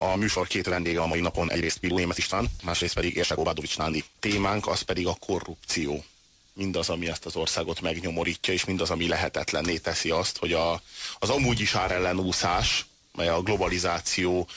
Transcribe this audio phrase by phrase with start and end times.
[0.00, 3.78] A műsor két vendége a mai napon egyrészt Piló Német István, másrészt pedig Érsek Obádovics
[3.78, 4.04] Nándi.
[4.20, 6.04] Témánk az pedig a korrupció.
[6.52, 10.82] Mindaz, ami ezt az országot megnyomorítja, és mindaz, ami lehetetlenné teszi azt, hogy a,
[11.18, 14.48] az amúgy is árellenúszás, mely a globalizáció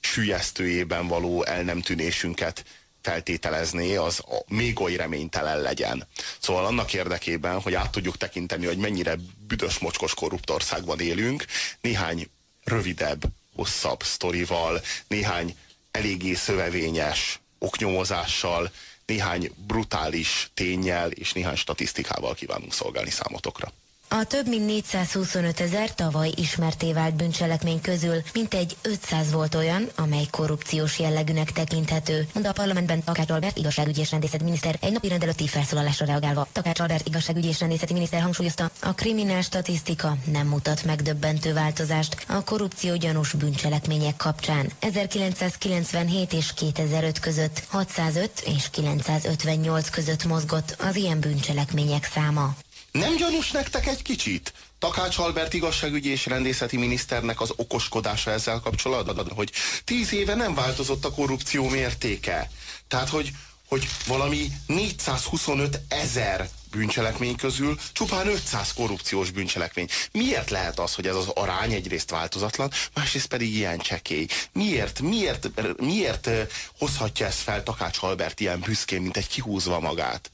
[0.00, 2.64] sülyeztőjében való el nem tűnésünket
[3.02, 6.06] feltételezné, az még oly reménytelen legyen.
[6.38, 9.16] Szóval annak érdekében, hogy át tudjuk tekinteni, hogy mennyire
[9.46, 11.44] büdös mocskos korrupt országban élünk,
[11.80, 12.30] néhány
[12.64, 13.22] rövidebb,
[13.56, 15.56] hosszabb sztorival, néhány
[15.90, 18.70] eléggé szövevényes oknyomozással,
[19.06, 23.72] néhány brutális tényel és néhány statisztikával kívánunk szolgálni számotokra.
[24.08, 30.26] A több mint 425 ezer tavaly ismerté vált bűncselekmény közül mintegy 500 volt olyan, amely
[30.30, 35.46] korrupciós jellegűnek tekinthető, mondta a parlamentben Takács Albert igazságügyi és rendészeti miniszter egy napi rendelőtti
[35.46, 36.48] felszólalásra reagálva.
[36.52, 42.44] Takács Albert igazságügyi és rendészeti miniszter hangsúlyozta, a kriminál statisztika nem mutat megdöbbentő változást a
[42.44, 44.70] korrupció gyanús bűncselekmények kapcsán.
[44.78, 52.54] 1997 és 2005 között 605 és 958 között mozgott az ilyen bűncselekmények száma.
[52.98, 54.52] Nem gyanús nektek egy kicsit?
[54.78, 59.52] Takács Albert igazságügyi és rendészeti miniszternek az okoskodása ezzel kapcsolatban, hogy
[59.84, 62.50] tíz éve nem változott a korrupció mértéke.
[62.88, 63.30] Tehát, hogy,
[63.68, 69.88] hogy valami 425 ezer bűncselekmény közül csupán 500 korrupciós bűncselekmény.
[70.12, 74.26] Miért lehet az, hogy ez az arány egyrészt változatlan, másrészt pedig ilyen csekély?
[74.52, 75.48] Miért, miért,
[75.80, 76.30] miért
[76.78, 80.30] hozhatja ezt fel Takács Albert ilyen büszkén, mint egy kihúzva magát?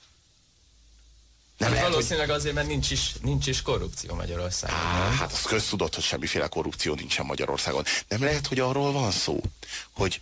[1.62, 2.36] Nem hát lehet, valószínűleg hogy...
[2.36, 4.76] azért, mert nincs is, nincs is korrupció Magyarországon.
[4.76, 7.84] Á, hát az köztudott, hogy semmiféle korrupció nincsen Magyarországon.
[8.08, 9.40] Nem lehet, hogy arról van szó,
[9.92, 10.20] hogy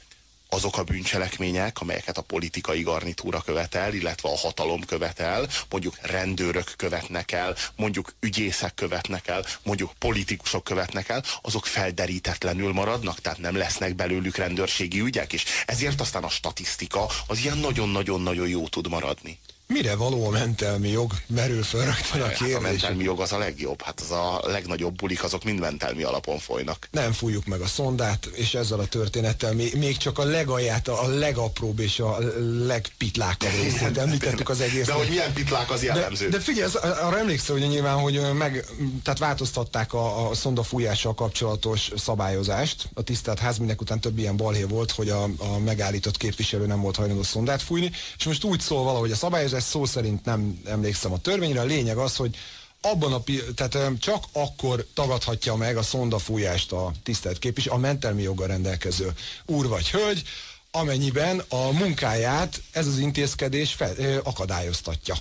[0.48, 7.32] azok a bűncselekmények, amelyeket a politikai garnitúra követel, illetve a hatalom követel, mondjuk rendőrök követnek
[7.32, 13.94] el, mondjuk ügyészek követnek el, mondjuk politikusok követnek el, azok felderítetlenül maradnak, tehát nem lesznek
[13.94, 19.38] belőlük rendőrségi ügyek, és ezért aztán a statisztika az ilyen nagyon-nagyon-nagyon jó tud maradni.
[19.72, 21.12] Mire való a mentelmi jog?
[21.26, 22.52] Merül föl rögtön a kérdés.
[22.54, 23.82] Hát a mentelmi jog az a legjobb.
[23.82, 26.88] Hát az a legnagyobb bulik, azok mind mentelmi alapon folynak.
[26.90, 31.08] Nem fújjuk meg a szondát, és ezzel a történettel még, még csak a legalját, a
[31.08, 32.18] legapróbb és a
[32.66, 34.86] legpitlákabb részét említettük az egész.
[34.86, 36.28] De hogy milyen pitlák az jellemző.
[36.28, 38.64] De, de figyelj, arra emlékszel, hogy nyilván, hogy meg,
[39.02, 42.88] tehát változtatták a, a szonda fújással kapcsolatos szabályozást.
[42.94, 46.80] A tisztelt ház minek után több ilyen balhé volt, hogy a, a megállított képviselő nem
[46.80, 50.60] volt hajlandó szondát fújni, és most úgy szól valahogy a szabályozás, ezt szó szerint nem
[50.64, 52.36] emlékszem a törvényre, a lényeg az, hogy
[52.80, 53.22] abban a,
[53.54, 59.12] tehát csak akkor tagadhatja meg a szondafújást a tisztelt képviselő, a mentelmi joggal rendelkező
[59.46, 60.22] úr vagy hölgy,
[60.70, 65.14] amennyiben a munkáját ez az intézkedés fel, ö, akadályoztatja.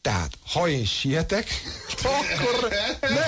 [0.00, 1.62] Tehát, ha én sietek,
[2.20, 2.68] akkor,
[3.00, 3.26] ne,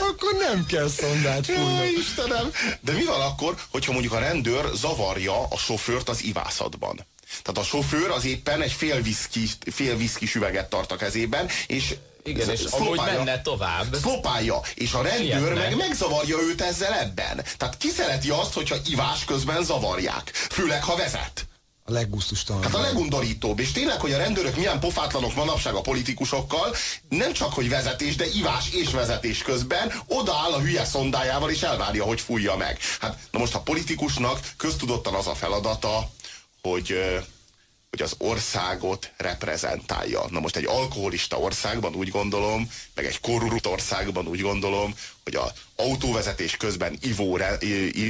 [0.00, 1.90] akkor nem kell szondát fújni.
[1.98, 2.50] Istenem!
[2.80, 7.06] De mi van akkor, hogyha mondjuk a rendőr zavarja a sofőrt az ivászatban?
[7.42, 11.94] Tehát a sofőr az éppen egy fél viszki, fél viszkis üveget tart a kezében, és
[12.24, 13.94] igen, és amúgy menne tovább.
[13.94, 15.54] Szlopálja, és a rendőr Sietne.
[15.54, 17.44] meg megzavarja őt ezzel ebben.
[17.56, 20.30] Tehát ki szereti azt, hogyha ivás közben zavarják?
[20.34, 21.46] Főleg, ha vezet.
[21.88, 22.62] A leggusztustalan.
[22.62, 23.58] Hát a legundorítóbb.
[23.58, 26.74] És tényleg, hogy a rendőrök milyen pofátlanok manapság a politikusokkal,
[27.08, 32.04] nem csak, hogy vezetés, de ivás és vezetés közben odaáll a hülye szondájával, és elvárja,
[32.04, 32.78] hogy fújja meg.
[33.00, 36.10] Hát na most a politikusnak köztudottan az a feladata,
[36.70, 36.98] hogy,
[37.90, 40.24] hogy az országot reprezentálja.
[40.30, 44.94] Na most egy alkoholista országban úgy gondolom, meg egy korrupt országban úgy gondolom,
[45.24, 47.38] hogy az autóvezetés közben ivó,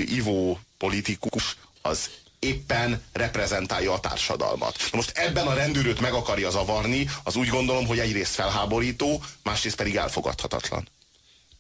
[0.07, 4.77] ivó politikus az éppen reprezentálja a társadalmat.
[4.91, 9.77] Na most ebben a rendőröt meg akarja zavarni, az úgy gondolom, hogy egyrészt felháborító, másrészt
[9.77, 10.89] pedig elfogadhatatlan.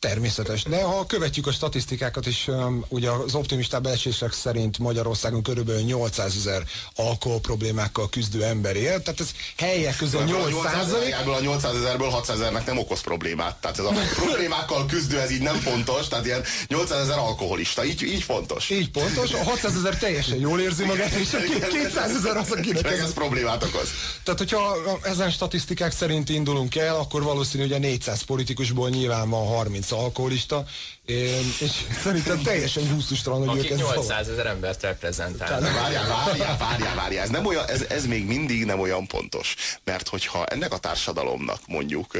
[0.06, 5.82] Természetes, de ha követjük a statisztikákat is, um, ugye az optimistább becslések szerint Magyarországon körülbelül
[5.82, 6.62] 800 ezer
[6.94, 11.12] alkohol problémákkal küzdő ember él, tehát ez helyek közül 8 százalék.
[11.12, 13.92] Ebből a 800 ezerből 600 ezernek nem okoz problémát, tehát ez a
[14.24, 18.70] problémákkal küzdő, ez így nem fontos, tehát ilyen 800 ezer alkoholista, így, így fontos.
[18.70, 21.38] Így pontos, a 600 ezer teljesen jól érzi magát, és a
[21.68, 23.88] 200 ezer az, akinek ez, ez problémát okoz.
[24.22, 29.46] Tehát, hogyha ezen statisztikák szerint indulunk el, akkor valószínű, hogy a 400 politikusból nyilván van
[29.46, 30.64] 30 alkoholista,
[31.04, 31.70] és
[32.02, 35.74] szerintem teljesen gusztustalan, hogy Akik ők 800 ezer embert reprezentálnak.
[35.74, 39.54] Várjál, várjál, várjál, várjál, ez, nem olyan, ez, ez még mindig nem olyan pontos.
[39.84, 42.12] Mert hogyha ennek a társadalomnak mondjuk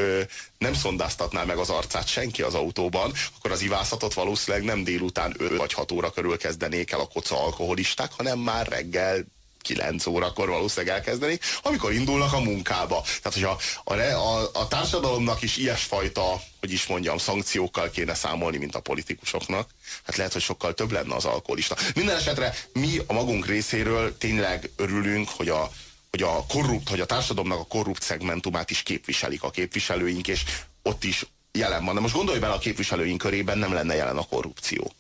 [0.59, 5.57] nem szondáztatná meg az arcát senki az autóban, akkor az ivászatot valószínűleg nem délután 5
[5.57, 9.25] vagy 6 óra körül kezdenék el a koca alkoholisták, hanem már reggel
[9.67, 13.03] 9 órakor valószínűleg elkezdeni, amikor indulnak a munkába.
[13.03, 18.75] Tehát, hogyha a, a, a társadalomnak is ilyesfajta, hogy is mondjam, szankciókkal kéne számolni, mint
[18.75, 19.71] a politikusoknak,
[20.05, 21.77] hát lehet, hogy sokkal több lenne az alkoholista.
[21.95, 25.71] Minden esetre mi a magunk részéről tényleg örülünk, hogy a,
[26.11, 30.45] hogy a korrupt, hogy a társadalomnak a korrupt szegmentumát is képviselik a képviselőink, és
[30.83, 31.95] ott is jelen van.
[31.95, 34.93] De most gondolj bele, a képviselőink körében nem lenne jelen a korrupció.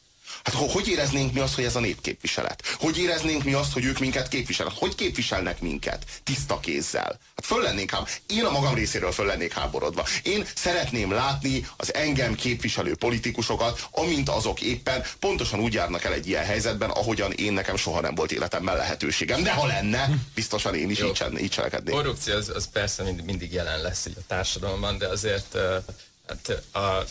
[0.47, 2.67] Hát hogy éreznénk mi azt, hogy ez a népképviselet?
[2.79, 4.75] Hogy éreznénk mi azt, hogy ők minket képviselnek?
[4.79, 6.05] Hogy képviselnek minket?
[6.25, 7.19] Tiszta kézzel.
[7.35, 8.05] Hát föl lennénk hám...
[8.27, 10.07] Én a magam részéről föl lennék háborodva.
[10.23, 16.29] Én szeretném látni az engem képviselő politikusokat, amint azok éppen pontosan úgy járnak el egy
[16.29, 19.43] ilyen helyzetben, ahogyan én nekem soha nem volt életemben lehetőségem.
[19.43, 21.95] De ha lenne, biztosan én is így, így cselekednék.
[21.95, 25.85] Korrupció az, az persze mindig jelen lesz így a társadalomban, de azért uh
[26.26, 27.05] Hát a,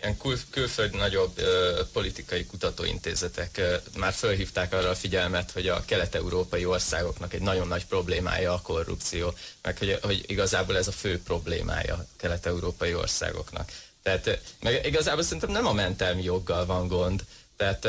[0.00, 5.84] ilyen kül, külföldi nagyobb ö, politikai kutatóintézetek ö, már felhívták arra a figyelmet, hogy a
[5.84, 11.22] kelet-európai országoknak egy nagyon nagy problémája a korrupció, meg hogy, hogy igazából ez a fő
[11.22, 13.70] problémája a kelet-európai országoknak.
[14.02, 17.24] Tehát meg igazából szerintem nem a mentelmi joggal van gond,
[17.60, 17.88] tehát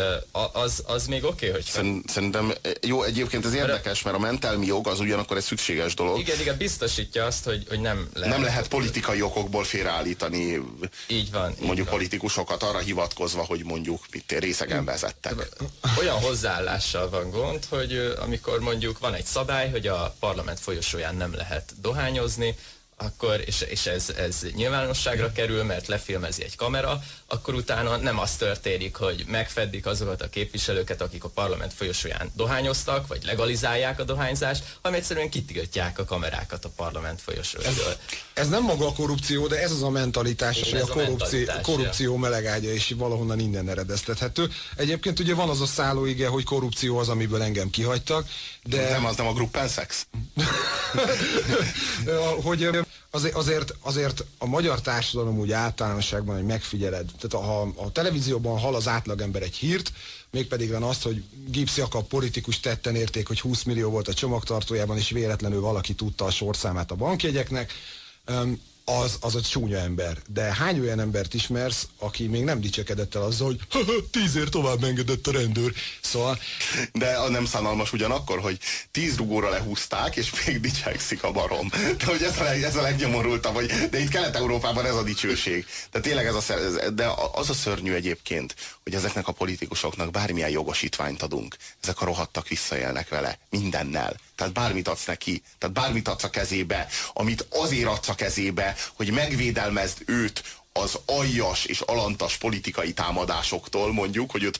[0.53, 2.01] az, az még oké, okay, hogy...
[2.07, 6.19] Szerintem jó, egyébként ez érdekes, mert a mentelmi jog az ugyanakkor egy szükséges dolog.
[6.19, 8.37] Igen, igen, biztosítja azt, hogy, hogy nem lehet...
[8.37, 10.61] Nem lehet politikai okokból félreállítani
[11.07, 11.85] így van, mondjuk így van.
[11.85, 15.47] politikusokat arra hivatkozva, hogy mondjuk mit részegen vezettek.
[15.99, 21.35] Olyan hozzáállással van gond, hogy amikor mondjuk van egy szabály, hogy a parlament folyosóján nem
[21.35, 22.55] lehet dohányozni,
[23.01, 28.35] akkor, és, és ez, ez nyilvánosságra kerül, mert lefilmezi egy kamera, akkor utána nem az
[28.35, 34.63] történik, hogy megfeddik azokat a képviselőket, akik a parlament folyosóján dohányoztak, vagy legalizálják a dohányzást,
[34.81, 37.71] hanem egyszerűen kitiltják a kamerákat a parlament folyosóján.
[37.71, 37.97] Ez,
[38.33, 42.15] ez nem maga a korrupció, de ez az a mentalitás, hogy a, korrupció, a korrupció
[42.15, 44.49] melegágya, és valahonnan innen eredeztethető.
[44.75, 48.27] Egyébként ugye van az a szállóige, hogy korrupció az, amiből engem kihagytak,
[48.63, 48.89] de...
[48.89, 50.05] Nem, az nem a gruppenszex?
[52.43, 52.69] hogy
[53.11, 58.87] azért, azért, a magyar társadalom úgy általánosságban, hogy megfigyeled, tehát ha a televízióban hall az
[58.87, 59.91] átlagember egy hírt,
[60.29, 64.97] mégpedig van azt, hogy Gibbs Jakab politikus tetten érték, hogy 20 millió volt a csomagtartójában,
[64.97, 67.73] és véletlenül valaki tudta a sorszámát a bankjegyeknek,
[68.85, 70.17] az, az egy csúnya ember.
[70.27, 73.59] De hány olyan embert ismersz, aki még nem dicsekedett el azzal, hogy
[74.11, 75.73] tízért tovább engedett a rendőr.
[76.01, 76.39] Szóval...
[76.93, 78.59] De a nem szánalmas ugyanakkor, hogy
[78.91, 81.69] tíz rugóra lehúzták, és még dicsekszik a barom.
[81.97, 85.65] De hogy ez a, leg, ez a legnyomorultabb, hogy, de itt Kelet-Európában ez a dicsőség.
[85.91, 86.53] De tényleg ez a,
[86.89, 92.47] de az a szörnyű egyébként, hogy ezeknek a politikusoknak bármilyen jogosítványt adunk, ezek a rohadtak
[92.47, 94.15] visszaélnek vele, mindennel.
[94.35, 99.11] Tehát bármit adsz neki, tehát bármit adsz a kezébe, amit azért adsz a kezébe, hogy
[99.11, 100.43] megvédelmezd őt
[100.73, 104.59] az aljas és alantas politikai támadásoktól, mondjuk, hogy őt,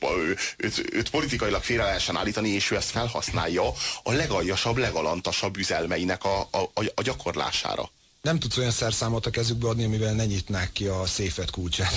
[0.56, 3.72] őt, őt politikailag félre lehessen állítani, és ő ezt felhasználja
[4.02, 7.90] a legaljasabb, legalantasabb üzelmeinek a, a, a gyakorlására
[8.22, 11.92] nem tudsz olyan szerszámot a kezükbe adni, amivel ne nyitnák ki a széfet kulcsát.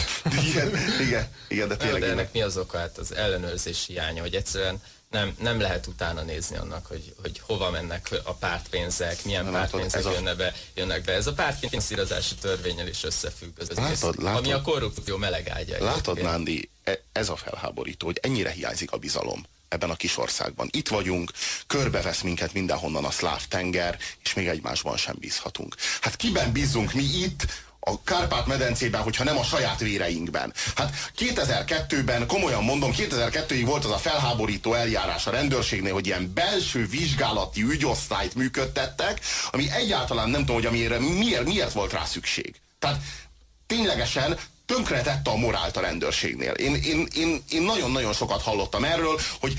[0.49, 2.01] igen, igen, igen, de tényleg.
[2.01, 2.77] De ennek mi az oka?
[2.77, 4.81] Hát az ellenőrzés hiánya, hogy egyszerűen
[5.11, 10.03] nem, nem lehet utána nézni annak, hogy, hogy hova mennek a pártpénzek, milyen nem pártpénzek
[10.03, 11.13] látod, jönne be, jönnek be.
[11.13, 13.59] Ez a pártfinanszírozási törvényel is összefügg.
[13.59, 15.83] Az látod, látod, ami a korrupció melegágya.
[15.83, 20.69] Látod, Nándi, e- ez a felháborító, hogy ennyire hiányzik a bizalom ebben a kis országban.
[20.71, 21.31] Itt vagyunk,
[21.67, 25.75] körbevesz minket mindenhonnan a szláv tenger, és még egymásban sem bízhatunk.
[26.01, 27.45] Hát kiben bízunk mi itt,
[27.87, 30.53] a Kárpát-medencében, hogyha nem a saját véreinkben.
[30.75, 36.87] Hát 2002-ben, komolyan mondom, 2002-ig volt az a felháborító eljárás a rendőrségnél, hogy ilyen belső
[36.87, 39.19] vizsgálati ügyosztályt működtettek,
[39.51, 42.55] ami egyáltalán nem tudom, hogy amire, miért, miért volt rá szükség.
[42.79, 43.01] Tehát
[43.67, 46.51] ténylegesen tönkretette a morált a rendőrségnél.
[46.51, 49.53] Én, nagyon-nagyon sokat hallottam erről, hogy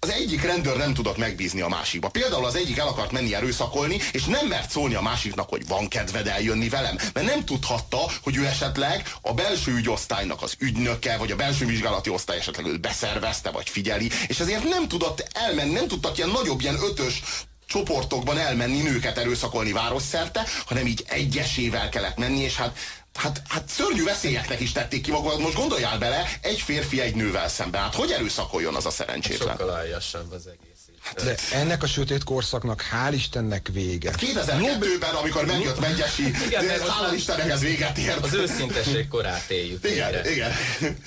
[0.00, 2.08] az egyik rendőr nem tudott megbízni a másikba.
[2.08, 5.88] Például az egyik el akart menni erőszakolni, és nem mert szólni a másiknak, hogy van
[5.88, 11.30] kedved eljönni velem, mert nem tudhatta, hogy ő esetleg a belső ügyosztálynak az ügynöke, vagy
[11.30, 15.88] a belső vizsgálati osztály esetleg őt beszervezte, vagy figyeli, és ezért nem tudott elmenni, nem
[15.88, 17.22] tudtak ilyen nagyobb, ilyen ötös
[17.66, 22.78] csoportokban elmenni nőket erőszakolni városszerte, hanem így egyesével kellett menni, és hát
[23.14, 25.38] Hát, hát szörnyű veszélyeknek is tették ki magukat.
[25.38, 27.80] Most gondoljál bele, egy férfi egy nővel szemben.
[27.82, 29.48] Hát hogy erőszakoljon az a szerencsétlen?
[29.48, 30.70] Sokkal aljasabb az egész.
[31.02, 34.14] Hát de ennek a sötét korszaknak hál' Istennek vége.
[34.16, 38.24] 2002-ben, amikor megjött Megyesi, hál' Istennek ez véget ért.
[38.24, 39.84] Az őszintesség korát éljük.
[39.84, 40.30] Igen, végre.
[40.30, 40.52] igen.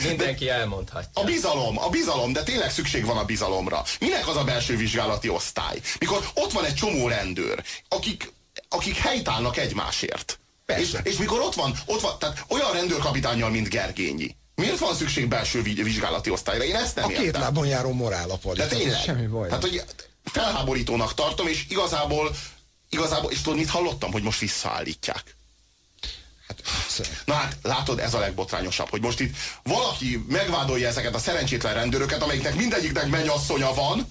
[0.03, 1.21] Mindenki elmondhatja.
[1.21, 3.83] A bizalom, a bizalom, de tényleg szükség van a bizalomra.
[3.99, 5.79] Minek az a belső vizsgálati osztály?
[5.99, 8.31] Mikor ott van egy csomó rendőr, akik,
[8.69, 10.37] akik helytállnak egymásért.
[10.79, 14.35] És, és mikor ott van, ott van, tehát olyan rendőrkapitányjal, mint Gergényi.
[14.55, 16.63] Miért van szükség belső vizsgálati osztályra?
[16.63, 17.41] Én ezt nem A két értem.
[17.41, 18.57] lábon járó morálapad.
[18.57, 19.01] De tényleg.
[19.01, 19.47] Semmi baj.
[19.47, 19.83] Tehát, hogy
[20.23, 22.35] felháborítónak tartom, és igazából,
[22.89, 25.35] igazából, és tudod, mit hallottam, hogy most visszaállítják.
[26.47, 26.61] Hát,
[27.25, 32.23] Na hát, látod, ez a legbotrányosabb, hogy most itt valaki megvádolja ezeket a szerencsétlen rendőröket,
[32.23, 34.07] amelyiknek mindegyiknek mennyasszonya van,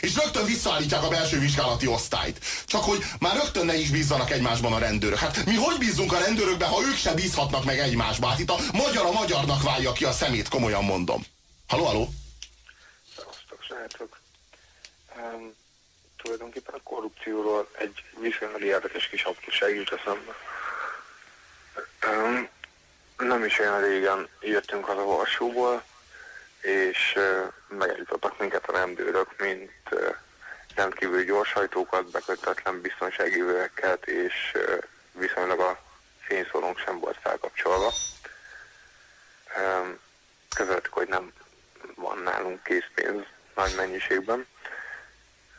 [0.00, 2.44] és rögtön visszaállítják a belső vizsgálati osztályt.
[2.66, 5.18] Csak hogy már rögtön ne is bízzanak egymásban a rendőrök.
[5.18, 8.26] Hát mi hogy bízunk a rendőrökbe, ha ők se bízhatnak meg egymásba?
[8.26, 11.22] Hát itt a magyar a magyarnak válja ki a szemét, komolyan mondom.
[11.68, 12.08] Haló, haló?
[13.16, 14.18] Szevasztok, srácok.
[15.16, 15.54] Um,
[16.22, 20.32] tulajdonképpen a korrupcióról egy viszonylag érdekes kis apróság jut eszembe.
[22.06, 22.48] Um,
[23.16, 25.82] nem is olyan régen jöttünk haza Varsóból,
[26.60, 27.18] és
[27.68, 29.70] megállítottak minket a rendőrök, mint
[30.74, 34.52] rendkívül gyors hajtókat, bekötetlen biztonsági vőeket, és
[35.12, 35.80] viszonylag a
[36.20, 37.92] fényszórónk sem volt felkapcsolva.
[40.56, 41.32] Közöltük, hogy nem
[41.94, 43.24] van nálunk készpénz
[43.54, 44.46] nagy mennyiségben,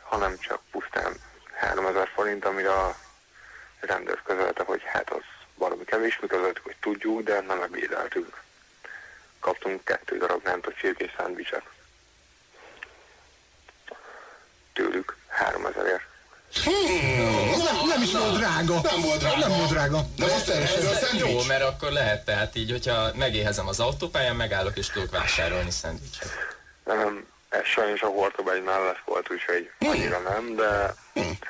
[0.02, 1.12] hanem csak pusztán
[1.54, 2.96] 3000 forint, amire a
[3.80, 5.22] rendőr közölte, hogy hát az
[5.54, 8.42] valami kevés, mi közöltük, hogy tudjuk, de nem ebédeltünk.
[9.40, 11.62] Kaptunk kettő darab tudott csirkés szendvicset.
[14.78, 16.06] Tőlük 3000-ért.
[16.64, 18.80] Hmm, nem, nem is volt drága.
[18.82, 19.38] Nem volt drága.
[19.38, 20.00] Nem volt drága.
[20.16, 21.46] De most ez, erről ez jó, szendvics.
[21.46, 26.28] mert akkor lehet, tehát így, hogyha megéhezem az autópályán, megállok és tudok vásárolni szendvicset.
[26.84, 30.94] Nem, ez sajnos a Hortobágy mellett volt, úgyhogy annyira nem, de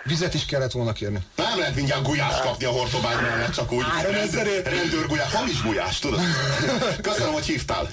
[0.03, 1.19] Vizet is kellett volna kérni.
[1.37, 3.85] Nem lehet mindjárt gulyást kapni a hortobágy mellett, csak úgy.
[4.13, 4.69] Ezerért.
[4.69, 6.21] Rendőr gulyás, hamis gulyás, tudod?
[7.03, 7.89] Köszönöm, hogy hívtál.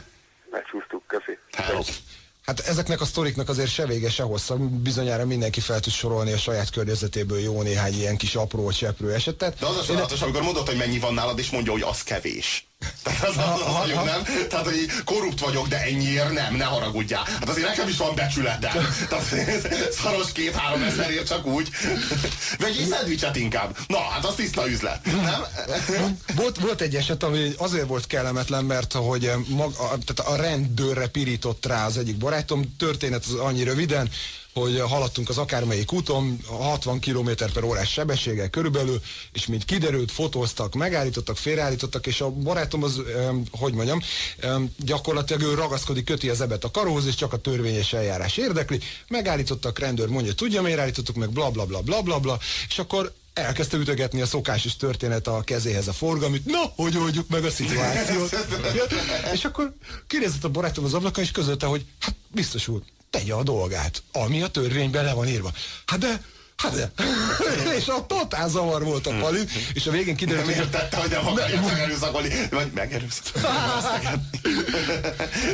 [0.52, 1.38] megcsúsztuk, köszi.
[1.58, 1.82] Hello.
[2.46, 4.56] Hát ezeknek a sztoriknak azért se vége, se hossza.
[4.58, 9.60] Bizonyára mindenki fel tud sorolni a saját környezetéből jó néhány ilyen kis apró cseprő esetet.
[9.60, 12.68] De az a csodálatos, amikor mondod, hogy mennyi van nálad, és mondja, hogy az kevés.
[13.04, 14.24] Tehát az, az, az nagyon nem.
[14.50, 17.24] Tehát, hogy korrupt vagyok, de ennyiért nem, ne haragudjál.
[17.24, 18.88] Hát azért nekem is van becsületem.
[19.10, 19.26] Tehát
[20.04, 21.70] szaros két-három ezerért csak úgy.
[22.58, 23.78] Vegyél egy szendvicset inkább.
[23.88, 25.44] Na, hát az tiszta üzlet, nem?
[26.36, 31.66] Volt, volt egy eset, ami azért volt kellemetlen, mert hogy maga, tehát a rendőrre pirított
[31.66, 32.76] rá az egyik barátom.
[32.78, 34.10] Történet az annyi röviden,
[34.60, 40.74] hogy haladtunk az akármelyik úton, 60 km per órás sebességgel körülbelül, és mint kiderült, fotóztak,
[40.74, 43.02] megállítottak, félreállítottak, és a barátom az,
[43.52, 44.02] hogy mondjam,
[44.78, 48.80] gyakorlatilag ő ragaszkodik, köti az ebet a karóhoz, és csak a törvényes eljárás érdekli.
[49.08, 53.14] Megállítottak, rendőr mondja, tudja, miért állítottuk meg, bla bla bla bla bla bla, és akkor
[53.34, 58.32] elkezdte ütögetni a szokásos történet a kezéhez a forgalmit, na, hogy oldjuk meg a szituációt.
[58.76, 58.84] ja,
[59.34, 59.74] és akkor
[60.08, 62.82] kérdezett a barátom az ablakon, és közölte, hogy hát biztos úr,
[63.16, 65.52] tegye a dolgát, ami a törvényben le van írva.
[65.86, 66.22] Hát de,
[66.56, 66.92] hát
[67.80, 71.28] és a totál zavar volt a palin, és a végén kiderült, hogy értette, hogy nem
[71.28, 72.30] akarják megerőszakolni.
[72.52, 73.48] Vagy megerőszakolni.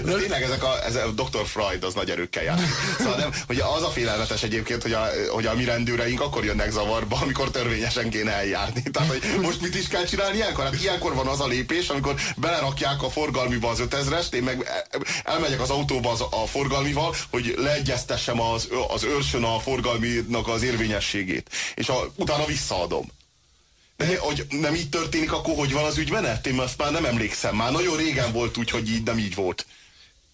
[0.06, 1.46] De tényleg ezek a, ez a Dr.
[1.46, 2.60] Freud az nagy erőkkel jár.
[2.98, 6.72] Szóval nem, hogy az a félelmetes egyébként, hogy a, hogy a mi rendőreink akkor jönnek
[6.72, 8.84] zavarba, amikor törvényesen kéne eljárni.
[8.92, 10.64] Tehát, hogy most mit is kell csinálni ilyenkor?
[10.64, 14.86] Hát ilyenkor van az a lépés, amikor belerakják a forgalmiba az 5000-est, én meg
[15.24, 21.50] elmegyek az autóba az, a forgalmival, hogy leegyeztessem az, az őrsön a forgalminak az érvényességét.
[21.76, 23.12] És a, utána visszaadom.
[23.98, 26.48] De, hogy nem így történik, akkor hogy van az ügymenet?
[26.48, 27.56] Én azt már nem emlékszem.
[27.56, 29.66] Már nagyon régen volt úgy, hogy így nem így volt.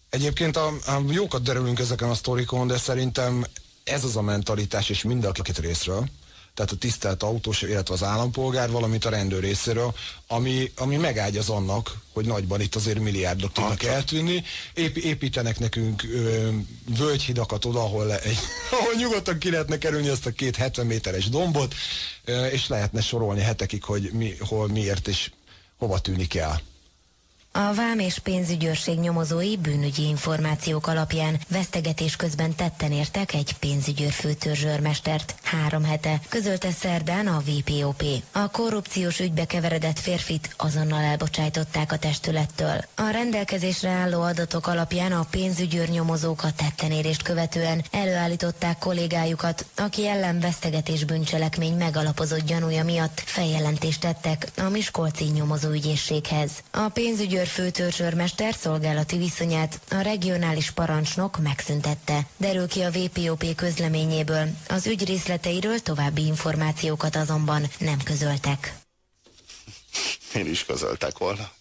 [0.10, 3.46] Egyébként a, a jókat derülünk ezeken a sztorikon, de szerintem
[3.84, 6.08] ez az a mentalitás, és mind a két részről,
[6.58, 9.94] tehát a tisztelt autós, illetve az állampolgár, valamint a rendőr részéről,
[10.28, 13.90] ami, ami megágyaz annak, hogy nagyban itt azért milliárdok tudnak csak.
[13.90, 14.44] eltűnni.
[14.74, 16.50] Ép, építenek nekünk ö,
[16.98, 18.38] völgyhidakat oda, ahol, le, egy,
[18.80, 21.76] ahol nyugodtan ki lehetne kerülni ezt a két 70 méteres dombot,
[22.26, 25.32] ö, és lehetne sorolni hetekig, hogy mi, hol, miért és
[25.78, 26.62] hova tűnik el.
[27.60, 35.36] A vám és pénzügyőrség nyomozói bűnügyi információk alapján vesztegetés közben tetten értek egy pénzügyőr főtörzsőrmestert
[35.44, 38.04] három hete, közölte szerdán a VPOP.
[38.32, 42.84] A korrupciós ügybe keveredett férfit azonnal elbocsájtották a testülettől.
[42.96, 50.40] A rendelkezésre álló adatok alapján a pénzügyőr nyomozók a tettenérést követően előállították kollégájukat, aki ellen
[50.40, 56.52] vesztegetés bűncselekmény megalapozott gyanúja miatt feljelentést tettek a Miskolci nyomozóügyészséghez.
[56.72, 62.27] A pénzügyőr főtörzsőrmester szolgálati viszonyát a regionális parancsnok megszüntette.
[62.38, 64.48] Derül ki a VPOP közleményéből.
[64.68, 68.74] Az ügy részleteiről további információkat azonban nem közöltek.
[70.36, 71.51] Én is közöltek volna.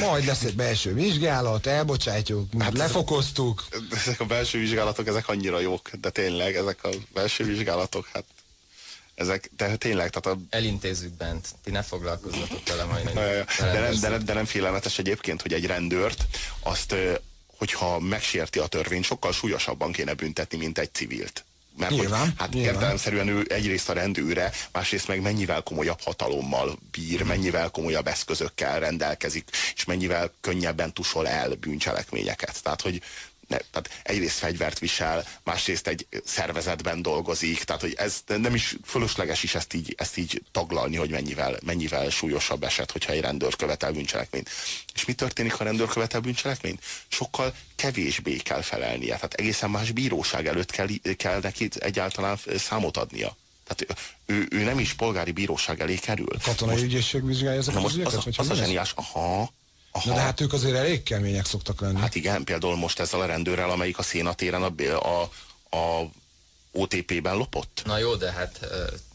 [0.00, 3.64] Majd lesz egy belső vizsgálat, elbocsátjuk, hát lefokoztuk.
[3.90, 8.24] Ezek a belső vizsgálatok, ezek annyira jók, de tényleg, ezek a belső vizsgálatok, hát
[9.14, 11.48] ezek, de tényleg, tehát a Elintézzük bent.
[11.64, 13.10] Ti ne foglalkozzatok vele majd.
[13.58, 16.24] De, nem, de, nem, de nem félelmetes egyébként, hogy egy rendőrt,
[16.60, 16.94] azt,
[17.58, 21.44] hogyha megsérti a törvényt, sokkal súlyosabban kéne büntetni, mint egy civilt.
[21.76, 22.74] mert nyilván, hogy, hát nyilván.
[22.74, 29.50] értelemszerűen ő egyrészt a rendőre, másrészt meg mennyivel komolyabb hatalommal bír, mennyivel komolyabb eszközökkel rendelkezik,
[29.74, 32.62] és mennyivel könnyebben tusol el bűncselekményeket.
[32.62, 33.02] Tehát, hogy
[33.48, 39.42] ne, tehát egyrészt fegyvert visel, másrészt egy szervezetben dolgozik, tehát hogy ez nem is fölösleges
[39.42, 43.92] is ezt így, ezt így taglalni, hogy mennyivel, mennyivel súlyosabb eset, hogyha egy rendőr követel
[43.92, 44.50] bűncselekményt.
[44.94, 46.82] És mi történik, ha a rendőr követel bűncselekményt?
[47.08, 53.36] Sokkal kevésbé kell felelnie, tehát egészen más bíróság előtt kell, kell neki egyáltalán számot adnia.
[53.66, 56.38] Tehát ő, ő nem is polgári bíróság elé kerül.
[56.42, 59.52] Katonai most, ügyészség vizsgálja ezeket most az az, az, az a zseniás, aha,
[59.96, 60.08] aha.
[60.08, 62.00] Na de hát ők azért elég kemények szoktak lenni.
[62.00, 65.22] Hát igen, például most ezzel a rendőrrel, amelyik a szénatéren a, a,
[65.76, 66.10] a
[66.72, 67.82] OTP-ben lopott.
[67.84, 68.58] Na jó, de hát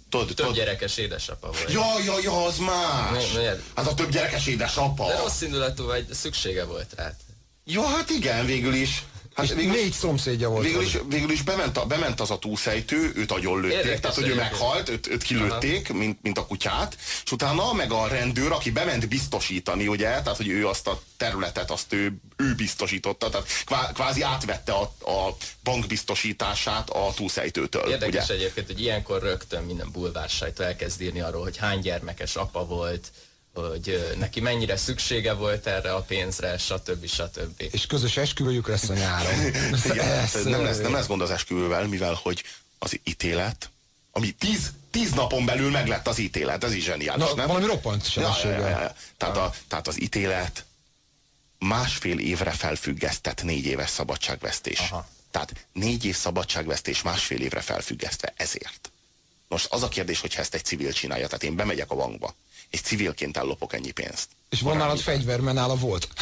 [0.10, 1.72] Tudod, több tudod- gyerekes édesapa volt.
[1.72, 3.32] Ja, ja, ja, az más!
[3.32, 3.62] Mi- miért?
[3.76, 5.08] Hát a több gyerekes édesapa.
[5.08, 7.14] De rossz indulatú vagy, szüksége volt rá.
[7.66, 9.06] Ja, hát igen, végül is.
[9.48, 10.66] Hát végül, négy szomszédja volt.
[10.66, 14.16] végül, is, végül is bement, a, bement az a túlszejtő, őt agyon lőtték, Érdekes tehát
[14.16, 18.52] hogy ő meghalt, őt, őt kilőtték, mint, mint a kutyát, és utána meg a rendőr,
[18.52, 23.48] aki bement biztosítani, ugye, tehát hogy ő azt a területet, azt ő, ő biztosította, tehát
[23.66, 24.82] kvá, kvázi átvette a,
[25.12, 27.90] a bank biztosítását a túlszejtőtől.
[27.90, 28.34] Érdekes ugye?
[28.34, 33.12] egyébként, hogy ilyenkor rögtön minden bulvársajtó elkezd írni arról, hogy hány gyermekes apa volt,
[33.68, 37.08] hogy neki mennyire szüksége volt erre a pénzre, stb.
[37.08, 37.64] stb.
[37.72, 39.46] És közös esküvőjük lesz a nyáron.
[39.92, 42.44] Igen, Ez nem, lesz, nem lesz gond az esküvővel, mivel hogy
[42.80, 43.70] az ítélet,
[44.12, 47.48] ami tíz, tíz napon belül meglett az ítélet, ez is zseniális, Na, nem?
[47.48, 48.96] valami roppant Ja, ja, ja, ja.
[49.18, 50.66] Tehát, a, tehát az ítélet
[51.60, 54.80] másfél évre felfüggesztett négy éves szabadságvesztés.
[54.80, 55.08] Aha.
[55.32, 58.92] Tehát négy év szabadságvesztés másfél évre felfüggesztve ezért.
[59.48, 62.36] Most az a kérdés, hogyha ezt egy civil csinálja, tehát én bemegyek a bankba,
[62.70, 64.28] és civilként ellopok ennyi pénzt.
[64.50, 66.08] És van nálad fegyver, mert nála volt.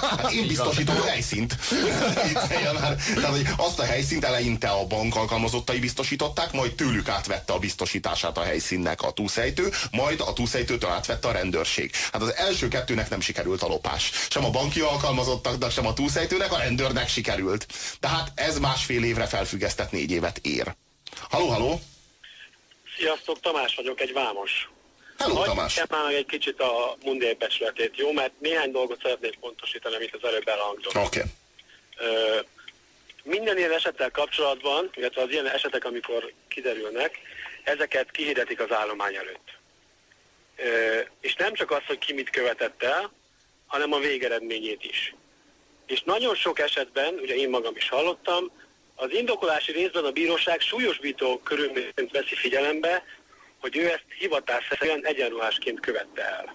[0.00, 1.56] Hát én biztosítom a helyszínt.
[2.80, 2.96] Már.
[3.14, 8.38] Tehát, hogy azt a helyszínt eleinte a bank alkalmazottai biztosították, majd tőlük átvette a biztosítását
[8.38, 11.94] a helyszínnek a túlszejtő, majd a túlszejtőtől átvette a rendőrség.
[12.12, 14.10] Hát az első kettőnek nem sikerült a lopás.
[14.30, 17.66] Sem a banki alkalmazottaknak, sem a túlszejtőnek, a rendőrnek sikerült.
[18.00, 20.74] Tehát ez másfél évre felfüggesztett négy évet ér.
[21.30, 21.80] Haló, haló!
[22.98, 24.70] Sziasztok, Tamás vagyok, egy vámos.
[25.18, 25.82] Hello, Hagyj Tamás!
[25.88, 27.36] már meg egy kicsit a mundér
[27.94, 28.12] jó?
[28.12, 30.96] Mert néhány dolgot szeretnék pontosítani, amit az előbb elhangzott.
[30.96, 31.06] Oké.
[31.06, 31.30] Okay.
[31.96, 32.40] Ö,
[33.22, 37.18] minden ilyen esettel kapcsolatban, illetve az ilyen esetek, amikor kiderülnek,
[37.64, 39.48] ezeket kihirdetik az állomány előtt.
[40.56, 43.12] Ö, és nem csak az, hogy ki mit követett el,
[43.66, 45.14] hanem a végeredményét is.
[45.86, 48.50] És nagyon sok esetben, ugye én magam is hallottam,
[48.94, 53.04] az indokolási részben a bíróság súlyosbító körülményt veszi figyelembe,
[53.62, 56.54] hogy ő ezt hivatásszerűen egyenruhásként követte el.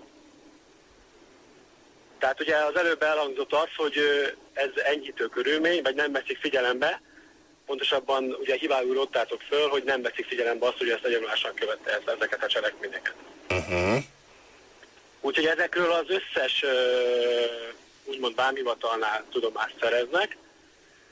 [2.19, 3.95] Tehát ugye az előbb elhangzott az, hogy
[4.53, 7.01] ez enyhítő körülmény, vagy nem veszik figyelembe,
[7.65, 12.15] pontosabban ugye hibául ottátok föl, hogy nem veszik figyelembe azt, hogy ezt egyenruhásan követte el
[12.15, 13.13] ezeket a cselekményeket.
[13.49, 14.03] Uh-huh.
[15.21, 16.63] Úgyhogy ezekről az összes
[18.03, 20.37] úgymond vámhivatalnál tudomást szereznek,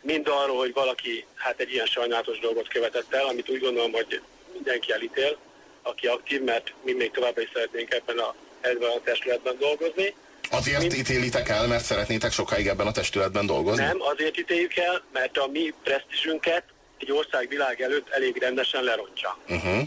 [0.01, 4.21] mind arról, hogy valaki hát egy ilyen sajnálatos dolgot követett el, amit úgy gondolom, hogy
[4.53, 5.37] mindenki elítél,
[5.85, 10.15] aki aktív, mert mi még továbbra is szeretnénk ebben a, ebben a testületben dolgozni.
[10.49, 13.83] Azért Mind- ítélitek el, mert szeretnétek sokáig ebben a testületben dolgozni?
[13.83, 16.63] Nem, azért ítéljük el, mert a mi presztízsünket
[16.97, 19.37] egy ország világ előtt elég rendesen lerontja.
[19.49, 19.81] Uh-huh.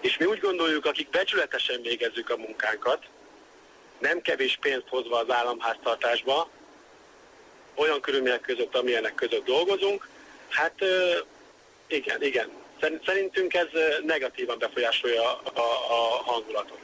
[0.00, 3.04] És mi úgy gondoljuk, akik becsületesen végezzük a munkánkat,
[3.98, 6.48] nem kevés pénzt hozva az államháztartásba,
[7.74, 10.08] olyan körülmények között, amilyenek között dolgozunk,
[10.48, 10.74] hát
[11.86, 12.50] igen, igen.
[12.80, 13.66] Szer- Szerintünk ez
[14.06, 15.50] negatívan befolyásolja a,
[15.90, 16.78] a, hangulatot.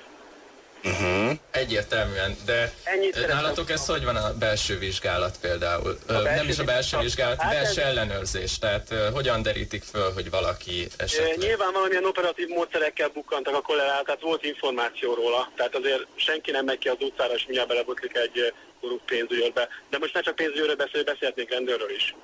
[0.85, 1.31] Uh-huh.
[1.51, 5.99] Egyértelműen, de Ennyit nálatok ez hogy van a belső vizsgálat például?
[6.07, 8.59] Belső nem is a belső vizsgálat- Hát belső ez- ellenőrzés.
[8.59, 11.39] Tehát hogyan derítik föl, hogy valaki esetleg...
[11.39, 16.65] Nyilván valamilyen operatív módszerekkel bukkantak a kollégák, tehát volt információ róla, tehát azért senki nem
[16.65, 19.69] megy ki az utcára, és mindjárt belebotlik egy korrupt pénzügyőrbe.
[19.91, 22.15] De most ne csak pénzügyőrről beszél, beszélhetnénk rendőrről is.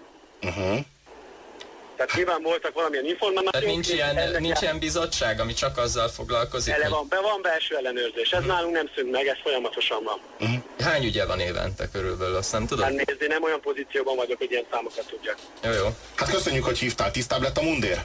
[0.43, 0.79] Uh-huh.
[1.99, 3.53] Tehát nyilván voltak valamilyen információk.
[3.53, 7.43] Tehát nincs ilyen, ennek nincs ilyen bizottság, ami csak azzal foglalkozik, Ele van, be van
[7.43, 8.31] belső ellenőrzés.
[8.31, 10.21] Ez nálunk nem szűnt meg, ez folyamatosan van.
[10.79, 12.85] hány ügye van évente körülbelül, azt nem tudod?
[12.85, 15.37] Hát nézd, én nem olyan pozícióban vagyok, hogy ilyen számokat tudjak.
[15.65, 15.87] Jó, jó.
[16.17, 17.11] Hát köszönjük, hogy hívtál.
[17.11, 18.05] Tisztább lett a mundér?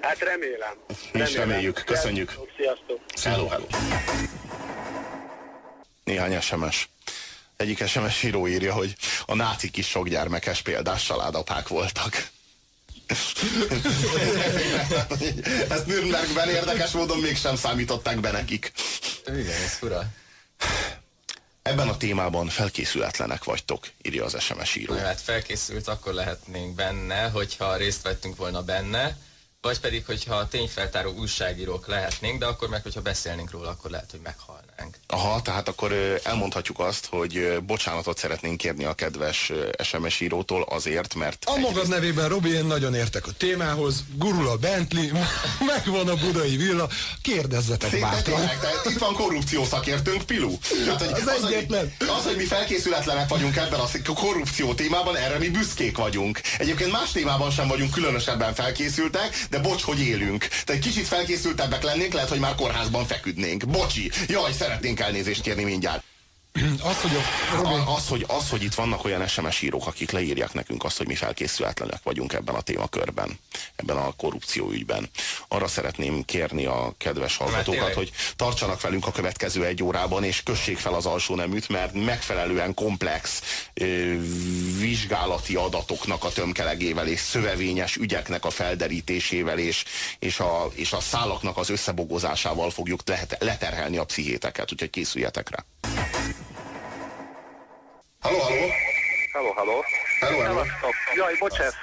[0.00, 0.74] Hát remélem.
[1.12, 1.82] Mi is reméljük.
[1.86, 2.32] Köszönjük.
[2.56, 2.98] Sziasztok.
[3.22, 3.64] Hello, hello.
[6.04, 6.88] Néhány SMS.
[7.56, 12.30] Egyik SMS író írja, hogy a nácik is sok gyermekes példás családapák voltak.
[15.68, 18.72] Ezt Nürnbergben érdekes módon mégsem számították be nekik.
[19.26, 20.04] Igen, ez fura.
[21.62, 24.94] Ebben a témában felkészületlenek vagytok, írja az SMS író.
[24.94, 29.16] Hát felkészült, akkor lehetnénk benne, hogyha részt vettünk volna benne,
[29.62, 34.10] vagy pedig, hogyha a tényfeltáró újságírók lehetnénk, de akkor meg, hogyha beszélnénk róla, akkor lehet,
[34.10, 34.96] hogy meghalnánk.
[35.06, 41.44] Aha, tehát akkor elmondhatjuk azt, hogy bocsánatot szeretnénk kérni a kedves SMS írótól azért, mert...
[41.44, 45.08] A magad nevében, Robi, én nagyon értek a témához, gurul a Bentley,
[45.74, 46.88] megvan a budai villa,
[47.22, 48.50] kérdezzetek bátran.
[48.84, 50.58] Itt van korrupció szakértőnk, Pilu.
[50.84, 51.94] Tehát, hogy az, az, egyetlen.
[51.98, 56.40] Hogy, az, hogy mi felkészületlenek vagyunk ebben a korrupció témában, erre mi büszkék vagyunk.
[56.58, 60.48] Egyébként más témában sem vagyunk különösebben felkészültek, de bocs, hogy élünk.
[60.64, 63.66] Tehát kicsit felkészültebbek lennénk, lehet, hogy már kórházban feküdnénk.
[63.66, 66.02] Bocsi, jaj, szeretnénk elnézést kérni mindjárt.
[66.82, 67.78] Az, hogy, a, Robin...
[67.78, 71.14] az, hogy, az, hogy itt vannak olyan SMS írók, akik leírják nekünk azt, hogy mi
[71.14, 73.38] felkészületlenek vagyunk ebben a témakörben,
[73.76, 75.10] ebben a korrupció ügyben.
[75.48, 80.78] Arra szeretném kérni a kedves hallgatókat, hogy tartsanak velünk a következő egy órában, és kössék
[80.78, 83.42] fel az alsó neműt, mert megfelelően komplex
[83.74, 83.84] ö,
[84.78, 89.84] vizsgálati adatoknak a tömkelegével és szövevényes ügyeknek a felderítésével és,
[90.18, 93.00] és, a, és a szálaknak az összebogozásával fogjuk
[93.38, 95.64] leterhelni a pszichéteket, úgyhogy készüljetek rá.
[98.22, 98.68] Halló, halló!
[99.32, 99.84] Halló, halló!
[100.20, 100.64] Halló, halló!
[101.14, 101.74] Jaj, bocsánat,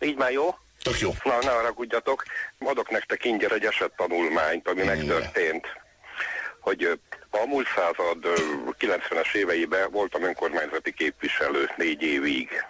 [0.00, 0.48] így már jó?
[0.82, 1.10] Tök jó.
[1.24, 2.22] Na, ne haragudjatok,
[2.58, 5.66] adok nektek ingyen egy esettanulmányt, ami megtörtént.
[6.60, 8.18] Hogy a múlt század
[8.78, 12.64] 90-es éveiben voltam önkormányzati képviselő négy évig.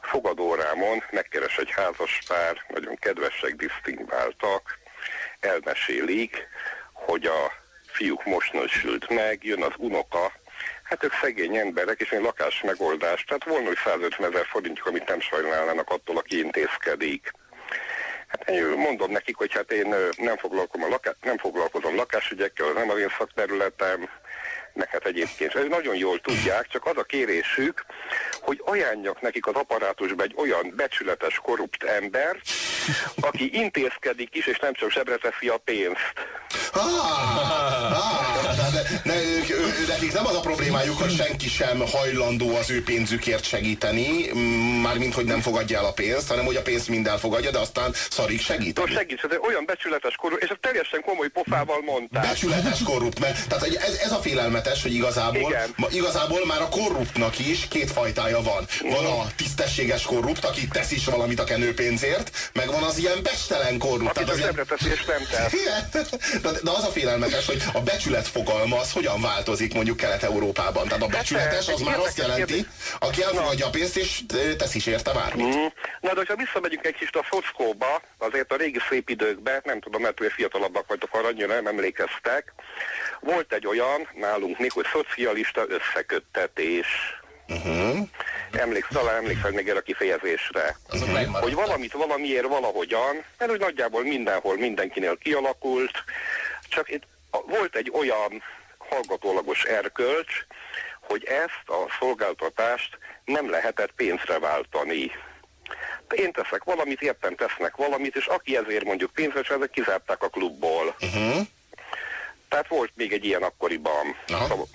[0.00, 4.78] Fogadórámon megkeres egy házas pár, nagyon kedvesek, disztingváltak,
[5.40, 6.46] elmesélik,
[6.92, 7.52] hogy a
[7.86, 10.32] fiúk most nősült meg, jön az unoka,
[10.92, 13.24] Hát ők szegény emberek, és én lakás megoldás.
[13.24, 17.32] Tehát volna, hogy 150 ezer forintjuk, amit nem sajnálnának attól, aki intézkedik.
[18.26, 22.90] Hát én mondom nekik, hogy hát én nem foglalkozom, a laká- nem foglalkozom lakásügyekkel, nem
[22.90, 24.08] az én szakterületem,
[24.72, 27.84] meg hát egyébként ez nagyon jól tudják, csak az a kérésük,
[28.40, 32.36] hogy ajánljak nekik az apparátusba egy olyan becsületes, korrupt ember,
[33.20, 36.12] aki intézkedik is, és nem csak zsebre teszi a pénzt.
[38.72, 42.82] De, de, ők, ő, nekik nem az a problémájuk, hogy senki sem hajlandó az ő
[42.82, 44.32] pénzükért segíteni,
[44.82, 47.94] mármint, hogy nem fogadja el a pénzt, hanem hogy a pénzt mind elfogadja, de aztán
[48.10, 48.76] szarik segít.
[48.78, 52.22] No, segít, ez olyan becsületes korrupt, és ez teljesen komoly pofával mondták.
[52.22, 57.38] Becsületes korrupt, mert tehát ez, ez a félelmetes, hogy igazából, ma, igazából már a korruptnak
[57.38, 58.66] is két fajtája van.
[58.82, 63.78] Van a tisztességes korrupt, aki tesz is valamit a kenőpénzért, meg van az ilyen bestelen
[63.78, 64.16] korrupt.
[64.18, 64.94] Aki tehát az ilyen...
[64.94, 66.10] és nem tesz.
[66.42, 70.88] De, de az a félelmetes, hogy a becsület fogalma az hogyan változik mondjuk Kelet-Európában.
[70.88, 72.66] Tehát a becsületes az már azt jelenti,
[72.98, 74.20] aki elfogadja a pénzt és
[74.58, 75.46] tesz is érte bármit.
[75.46, 75.66] Mm.
[76.00, 80.02] Na de hogyha visszamegyünk egy kicsit a fockóba, azért a régi szép időkben, nem tudom,
[80.02, 82.52] mert fiatalabbak vagytok, arra annyira nem emlékeztek,
[83.20, 86.86] volt egy olyan nálunk még, hogy szocialista összeköttetés.
[87.48, 88.08] Uh-huh.
[88.52, 90.76] Emléksz, talán emlékszel még erre a kifejezésre.
[90.92, 91.40] Uh-huh.
[91.40, 96.04] Hogy valamit valamiért valahogyan, mert úgy nagyjából mindenhol mindenkinél kialakult,
[96.72, 97.02] csak itt
[97.46, 98.42] volt egy olyan
[98.78, 100.46] hallgatólagos erkölcs,
[101.00, 105.10] hogy ezt a szolgáltatást nem lehetett pénzre váltani.
[106.14, 110.96] Én teszek valamit, értem tesznek valamit, és aki ezért mondjuk pénzre, ezek kizárták a klubból.
[111.00, 111.46] Uh-huh.
[112.48, 114.16] Tehát volt még egy ilyen akkoriban.
[114.26, 114.68] Szóval,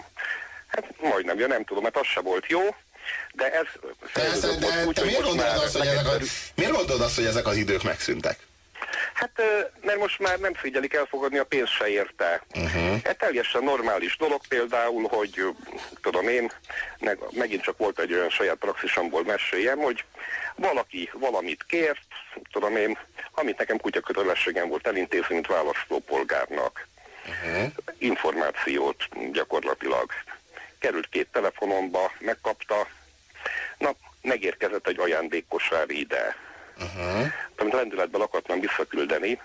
[0.68, 2.76] hát majdnem, ja nem tudom, mert az se volt jó,
[3.34, 3.68] de ez...
[4.14, 6.18] Persze, de úgy, te miért gondolod, azt, hogy ezek a,
[6.56, 8.47] miért gondolod azt, hogy ezek az idők megszűntek?
[9.18, 9.42] Hát,
[9.82, 12.42] mert most már nem figyelik elfogadni a pénzt se érte.
[12.56, 13.00] Uh-huh.
[13.04, 15.44] Ez teljesen normális dolog például, hogy
[16.02, 16.52] tudom én,
[17.00, 20.04] meg, megint csak volt egy olyan saját praxisomból meséljem, hogy
[20.56, 22.08] valaki valamit kért,
[22.52, 22.98] tudom én,
[23.32, 26.88] amit nekem kutyakötelességem volt elintézni, mint választópolgárnak
[27.28, 27.72] uh-huh.
[27.98, 30.12] információt gyakorlatilag.
[30.80, 32.88] Került két telefonomba, megkapta,
[33.78, 36.36] na, megérkezett egy ajándékkosár ide.
[36.80, 37.26] Uh-huh.
[37.58, 39.42] Amit lendületben akartam visszaküldeni,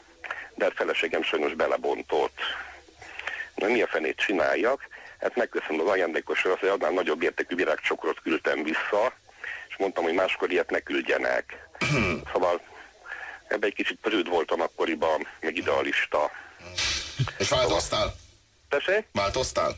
[0.55, 2.39] de a feleségem sajnos belebontott.
[3.55, 4.89] Na mi a fenét csináljak?
[5.21, 9.13] Hát megköszönöm az ajándékosra, hogy annál nagyobb értékű virágcsokrot küldtem vissza,
[9.69, 11.69] és mondtam, hogy máskor ilyet ne küldjenek.
[12.33, 12.61] szóval
[13.49, 16.31] ebbe egy kicsit prőd voltam akkoriban, meg idealista.
[17.39, 18.15] És változtál?
[18.69, 19.07] Tessék?
[19.13, 19.77] Változtál?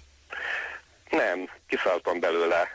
[1.11, 2.69] Nem, kiszálltam belőle.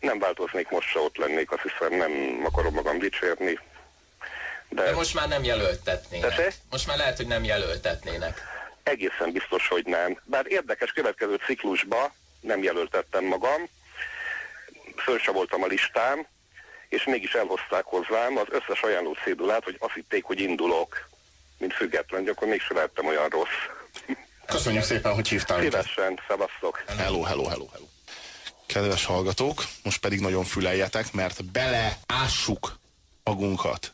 [0.00, 3.58] Nem változnék, most se ott lennék, azt hiszem nem akarom magam dicsérni.
[4.68, 6.34] De, de most már nem jelöltetnének.
[6.34, 6.54] Tessék?
[6.70, 8.40] Most már lehet, hogy nem jelöltetnének.
[8.82, 10.20] Egészen biztos, hogy nem.
[10.24, 13.68] Bár érdekes következő ciklusba nem jelöltettem magam,
[14.96, 16.26] föl se voltam a listám,
[16.88, 21.08] és mégis elhozták hozzám az összes ajánló szédulát, hogy azt hitték, hogy indulok
[21.60, 23.58] mint független, akkor mégsem lettem olyan rossz.
[24.46, 25.60] Köszönjük szépen, hogy hívtál.
[25.60, 26.82] Szívesen, szevasztok.
[26.86, 27.86] Hello, hello, hello, hello.
[28.72, 32.78] Kedves hallgatók, most pedig nagyon füleljetek, mert beleássuk
[33.24, 33.92] magunkat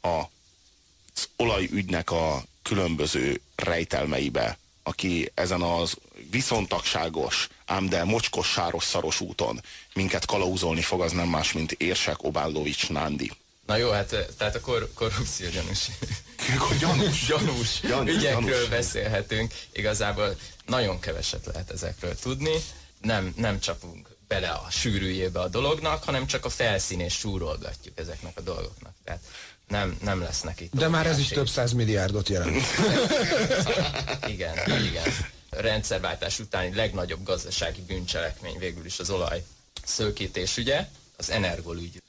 [0.00, 5.96] az olajügynek a különböző rejtelmeibe, aki ezen az
[6.30, 9.60] viszontagságos, ám de mocskos, sáros, szaros úton
[9.94, 13.30] minket kalauzolni fog, az nem más, mint Érsek Obállovics Nándi.
[13.66, 15.88] Na jó, hát tehát a kor korrupció gyanús.
[16.80, 17.26] gyanús.
[17.26, 17.80] gyanús.
[17.80, 18.14] gyanús.
[18.14, 18.68] Ügyekről gyanús.
[18.68, 19.52] beszélhetünk.
[19.72, 20.36] Igazából
[20.66, 22.54] nagyon keveset lehet ezekről tudni.
[23.02, 28.40] Nem, nem csapunk bele a sűrűjébe a dolognak, hanem csak a felszínés súrolgatjuk ezeknek a
[28.40, 28.94] dolgoknak.
[29.04, 29.20] Tehát
[29.68, 30.74] nem, nem lesznek itt.
[30.74, 32.56] De már ez is több száz milliárdot jelent.
[34.34, 35.06] igen, igen.
[35.50, 39.44] A rendszerváltás utáni legnagyobb gazdasági bűncselekmény végül is az olaj
[39.84, 42.02] szőkítés ügye, az energolügy.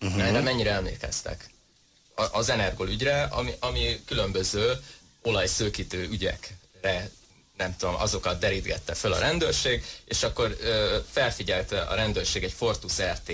[0.00, 0.26] Uh-huh.
[0.26, 1.50] Erre mennyire emlékeztek?
[2.14, 4.80] A, az energolügyre, ami, ami különböző
[5.22, 7.10] olajszőkítő ügyekre
[7.56, 13.02] nem tudom, azokat derítgette föl a rendőrség, és akkor ö, felfigyelte a rendőrség egy Fortus
[13.02, 13.32] RT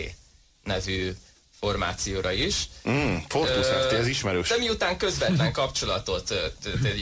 [0.65, 1.13] nevű
[1.61, 2.69] formációra is.
[2.89, 4.49] Mm, Fortus RT, ez ismerős.
[4.49, 6.35] De miután közvetlen kapcsolatot,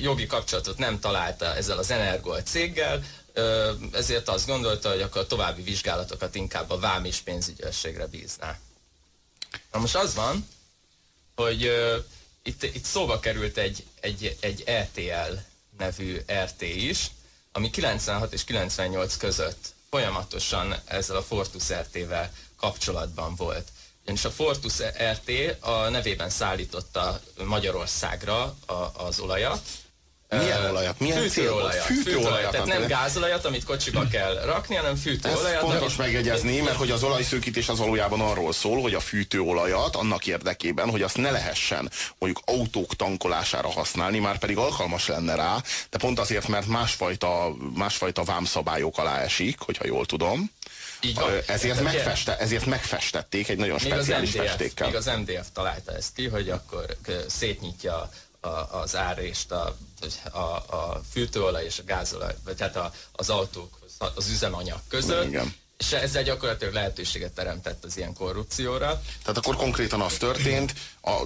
[0.02, 3.04] jogi kapcsolatot nem találta ezzel az Energol céggel,
[3.92, 8.58] ezért azt gondolta, hogy akkor a további vizsgálatokat inkább a vám és pénzügyességre bízná.
[9.72, 10.48] Na most az van,
[11.34, 12.04] hogy uh,
[12.42, 15.34] itt, itt szóba került egy, egy, egy RTL
[15.80, 17.10] nevű RT is,
[17.52, 23.68] ami 96 és 98 között folyamatosan ezzel a Fortus RT-vel kapcsolatban volt.
[24.04, 28.56] És a Fortus RT a nevében szállította Magyarországra
[28.92, 29.62] az olajat,
[30.38, 30.98] milyen olajat?
[30.98, 31.84] Milyen fűtőolajat.
[31.84, 32.50] Fűtőolajat.
[32.50, 35.62] Tehát nem gázolajat, amit kocsiba kell rakni, hanem fűtőolajat.
[35.62, 40.26] Ez fontos megjegyezni, mert hogy az olajszőkítés az valójában arról szól, hogy a fűtőolajat annak
[40.26, 45.98] érdekében, hogy azt ne lehessen mondjuk autók tankolására használni, már pedig alkalmas lenne rá, de
[45.98, 50.50] pont azért, mert másfajta, másfajta vámszabályok alá esik, hogyha jól tudom.
[51.00, 51.30] Így van.
[51.46, 54.86] Ezért, megfeste, ezért megfestették egy nagyon még speciális MDF, festékkel.
[54.86, 56.96] Még az MDF találta ezt ki, hogy akkor
[57.28, 59.76] szétnyitja a, az árést a,
[60.32, 63.78] a, a fűtőolaj és a gázolaj, vagy tehát a, az autók,
[64.14, 65.26] az üzemanyag között.
[65.26, 65.54] Igen.
[65.78, 69.02] És ezzel gyakorlatilag lehetőséget teremtett az ilyen korrupcióra.
[69.22, 70.74] Tehát akkor konkrétan az történt,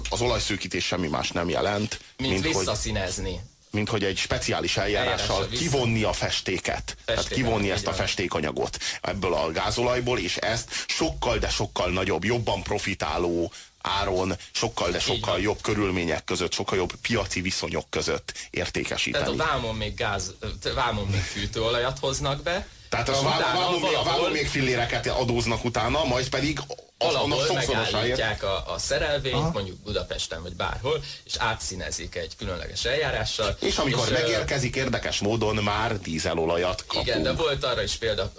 [0.09, 1.99] az olajszűkítés semmi más nem jelent.
[2.17, 3.31] Mint, mint visszaszínezni.
[3.31, 3.43] Hogy
[3.75, 6.83] mint hogy egy speciális eljárással Eljárás, kivonni a festéket.
[6.83, 12.23] Festéket tehát kivonni ezt a festékanyagot ebből a gázolajból, és ezt sokkal, de sokkal nagyobb,
[12.23, 13.51] jobban profitáló
[13.85, 19.23] áron, sokkal, de sokkal jobb körülmények között, sokkal jobb piaci viszonyok között értékesíteni.
[19.23, 20.33] Tehát a vámon még gáz,
[20.75, 22.67] vámon még fűtőolajat hoznak be,
[23.03, 24.29] tehát a vámon, valahol...
[24.29, 26.59] még filléreket adóznak utána, majd pedig
[26.97, 29.51] valahol megállítják a, a szerelvényt, Aha.
[29.51, 33.57] mondjuk Budapesten vagy bárhol, és átszínezik egy különleges eljárással.
[33.59, 37.07] És amikor és, megérkezik, érdekes módon már dízelolajat kapunk.
[37.07, 38.31] Igen, de volt arra is példa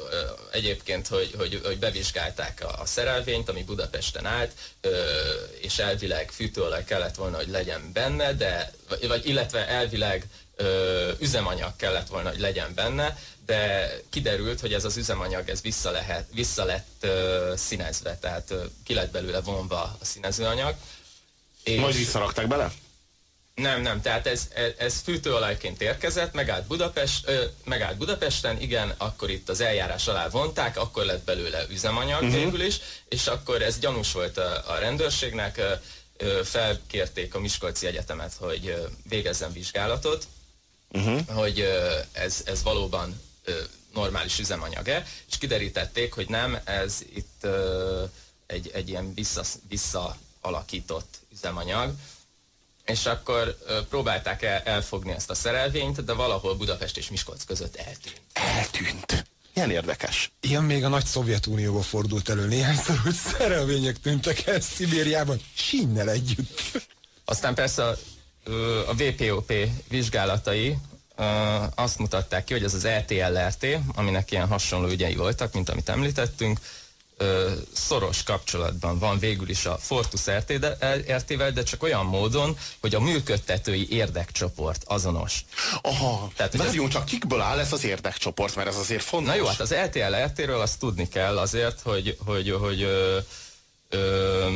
[0.52, 4.52] egyébként, hogy, hogy, hogy bevizsgálták a, a szerelvényt, ami Budapesten állt,
[5.60, 8.72] és elvileg fűtőolaj kellett volna, hogy legyen benne, de,
[9.08, 10.26] vagy illetve elvileg
[11.18, 13.16] üzemanyag kellett volna, hogy legyen benne,
[13.46, 18.64] de kiderült, hogy ez az üzemanyag ez vissza, lehet, vissza lett uh, színezve, tehát uh,
[18.84, 20.74] ki lett belőle vonva a színezőanyag.
[21.62, 22.72] És Majd visszarakták bele?
[23.54, 29.30] Nem, nem, tehát ez, ez, ez fűtőolajként érkezett, megállt, Budapest, ö, megállt Budapesten, igen, akkor
[29.30, 32.36] itt az eljárás alá vonták, akkor lett belőle üzemanyag uh-huh.
[32.36, 35.72] végül is, és akkor ez gyanús volt a, a rendőrségnek, ö,
[36.16, 40.26] ö, felkérték a Miskolci Egyetemet, hogy ö, végezzen vizsgálatot,
[40.92, 41.28] uh-huh.
[41.28, 41.64] hogy
[42.12, 43.20] ez, ez valóban
[43.94, 47.46] normális üzemanyag-e, és kiderítették, hogy nem, ez itt
[48.46, 51.94] egy, egy ilyen vissza, visszaalakított üzemanyag,
[52.84, 58.20] és akkor próbálták el, elfogni ezt a szerelvényt, de valahol Budapest és Miskolc között eltűnt.
[58.32, 59.24] Eltűnt.
[59.54, 60.32] Ilyen érdekes.
[60.40, 66.60] Ilyen még a nagy Szovjetunióban fordult elő néhányszor, hogy szerelvények tűntek el Szibériában, sínnel együtt.
[67.24, 67.96] Aztán persze a,
[68.86, 69.52] a VPOP
[69.88, 70.76] vizsgálatai
[71.74, 76.58] azt mutatták ki, hogy ez az ETLRT, aminek ilyen hasonló ügyei voltak, mint amit említettünk,
[77.72, 83.86] szoros kapcsolatban van végül is a Fortus RT-vel, de csak olyan módon, hogy a működtetői
[83.90, 85.44] érdekcsoport azonos.
[85.82, 89.28] Aha, Tehát, várjunk csak, kikből áll ez az érdekcsoport, mert ez azért fontos.
[89.28, 93.18] Na jó, hát az LTL-RT-ről azt tudni kell azért, hogy, hogy, hogy ö,
[93.88, 94.48] ö,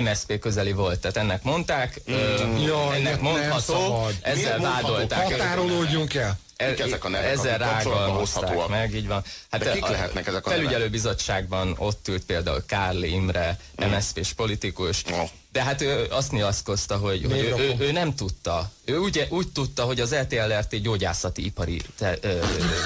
[0.00, 2.56] MSZP közeli volt, tehát ennek mondták, mm.
[2.56, 5.22] Jaj, ennek mondható, ezzel vádolták.
[5.22, 6.38] Határolódjunk el.
[6.56, 8.16] e- Kik ezek a nevek, hozhatóak?
[8.16, 9.22] hozták meg, így van.
[9.50, 15.02] Hát De kik a lehetnek ezek a felügyelőbizottságban ott ült például Kárl Imre, MSZP-s politikus,
[15.12, 15.28] Oh.
[15.52, 18.70] De hát ő azt nyilatkozta, hogy, hogy ő, ő, ő, nem tudta.
[18.84, 22.38] Ő úgy, úgy tudta, hogy az LTLRT gyógyászati ipari te, ö,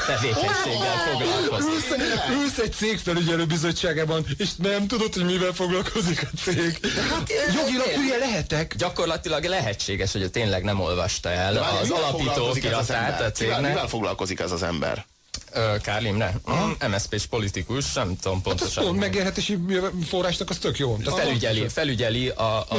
[0.06, 1.94] tevékenységgel foglalkozik.
[2.42, 6.78] Ülsz egy cég felügyelő bizottságában, és nem tudod, hogy mivel foglalkozik a cég.
[7.10, 8.74] Hát, Jogilag hülye lehetek.
[8.76, 13.60] Gyakorlatilag lehetséges, hogy ő tényleg nem olvasta el De az alapító kiratát a Mivel, cégnek.
[13.60, 15.06] mivel foglalkozik ez az ember?
[15.82, 16.34] Kárl Imre?
[16.52, 18.84] Mm, MSZP-s politikus, nem tudom Hát pontosan.
[18.84, 19.58] pont megélhetési
[20.08, 20.96] forrásnak az tök jó.
[20.96, 22.76] Tehát felügyeli, felügyeli a, a, a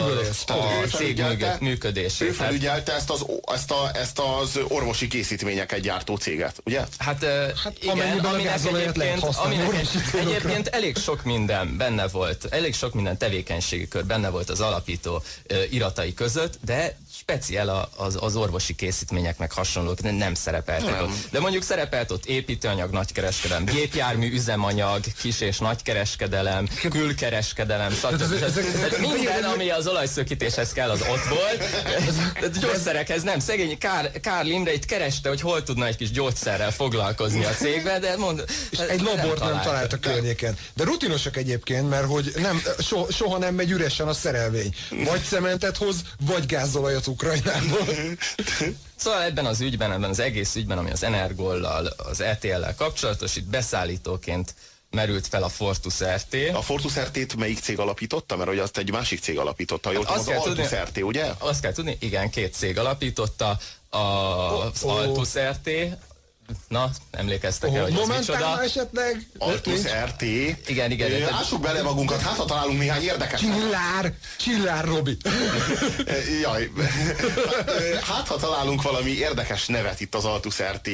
[0.84, 1.24] Ő cég
[1.60, 2.22] működését.
[2.22, 6.80] Ő Hát- felügyelte ezt az, ezt, a, ezt az orvosi készítményeket gyártó céget, ugye?
[6.98, 7.26] Hát,
[7.64, 9.88] Hát igen, amennyiben a gázolajat lehet egyébként, használni
[10.20, 15.24] egyébként elég sok minden benne volt, elég sok minden tevékenységi kör benne volt az alapító
[15.70, 21.04] iratai között, de speciál a- az, az orvosi készítmények meg hasonlók nem, nem szerepeltek Nem.
[21.04, 21.12] ott.
[21.32, 28.34] De mondjuk szerepelt ott építőanyag, nagykereskedelem, gépjármű, üzemanyag, kis és nagykereskedelem, külkereskedelem, stb.
[29.00, 31.58] Minden, ami az olajszökítéshez kell, az ott volt.
[32.40, 33.40] De gyógyszerekhez nem.
[33.40, 38.18] Szegény Kár, Imre itt kereste, hogy hol tudna egy kis gyógyszerrel foglalkozni a cégbe, de
[38.18, 40.58] mond, És egy labort nem talált a környéken.
[40.74, 44.74] De rutinosak egyébként, mert hogy nem, so, soha nem megy üresen a szerelvény.
[44.90, 47.88] Vagy cementet hoz, vagy gázolajat Ukrajnából.
[48.96, 53.46] Szóval ebben az ügyben, ebben az egész ügyben, ami az Energollal, az ETL-lel kapcsolatos, itt
[53.46, 54.56] beszállítóként
[54.90, 56.36] merült fel a Fortus RT.
[56.54, 58.36] A Fortus RT-t melyik cég alapította?
[58.36, 59.92] Mert hogy azt egy másik cég alapította.
[59.92, 61.26] Jól tudom, Azt az Altus tudni- RT, ugye?
[61.38, 63.58] Azt kell tudni, igen, két cég alapította,
[63.90, 64.90] a, az ó.
[64.90, 65.70] Altus RT,
[66.68, 68.64] na, emlékeztek el, hogy ez micsoda?
[68.64, 69.28] Esetleg?
[69.38, 69.82] Altus.
[70.06, 70.22] RT.
[70.22, 71.34] Igen, igen, igen.
[71.34, 73.40] Ássuk bele magunkat, hát ha találunk néhány érdekes.
[73.40, 74.14] Csillár!
[74.38, 75.18] Csillár, Robi!
[76.42, 76.72] Jaj.
[78.12, 80.90] Hát ha találunk valami érdekes nevet itt az Altus RT.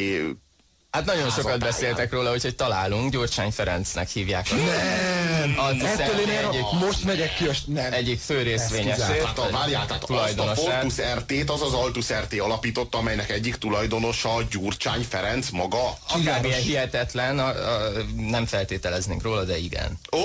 [0.91, 1.59] Hát nagyon sokat Házatáján.
[1.59, 4.49] beszéltek róla, úgyhogy találunk, Gyurcsány Ferencnek hívják.
[4.51, 5.53] Nem!
[5.57, 7.51] Altus Ettől én erre, egyik, most megyek ki a...
[7.65, 7.93] Nem.
[7.93, 9.23] egyik fő részvényesét.
[9.23, 10.55] Hát a, várjál, tehát azt a.
[10.55, 15.97] Fortus RT-t az az Altus RT alapította, amelynek egyik tulajdonosa Gyurcsány Ferenc maga.
[16.09, 19.99] Akármilyen hihetetlen, a, a, nem feltételeznénk róla, de igen.
[20.11, 20.19] Ó!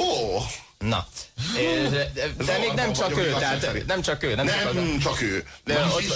[0.89, 1.07] Na,
[1.91, 4.99] de, de, de még nem csak ő, tehát nem csak ő, nem, csak az, Nem,
[4.99, 5.47] csak ő.
[5.65, 6.11] De ott- is.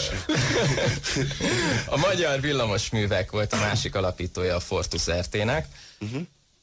[1.87, 5.67] A Magyar Villamosművek volt a másik alapítója a Fortus RT-nek.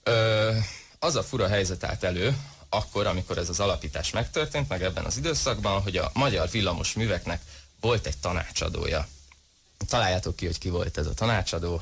[0.04, 0.52] Ö,
[1.00, 2.38] az a fura helyzet állt elő,
[2.70, 7.42] akkor, amikor ez az alapítás megtörtént, meg ebben az időszakban, hogy a Magyar Villamosműveknek
[7.80, 9.08] volt egy tanácsadója.
[9.90, 11.82] Találjátok ki, hogy ki volt ez a tanácsadó.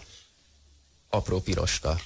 [1.09, 1.99] Apró piroska.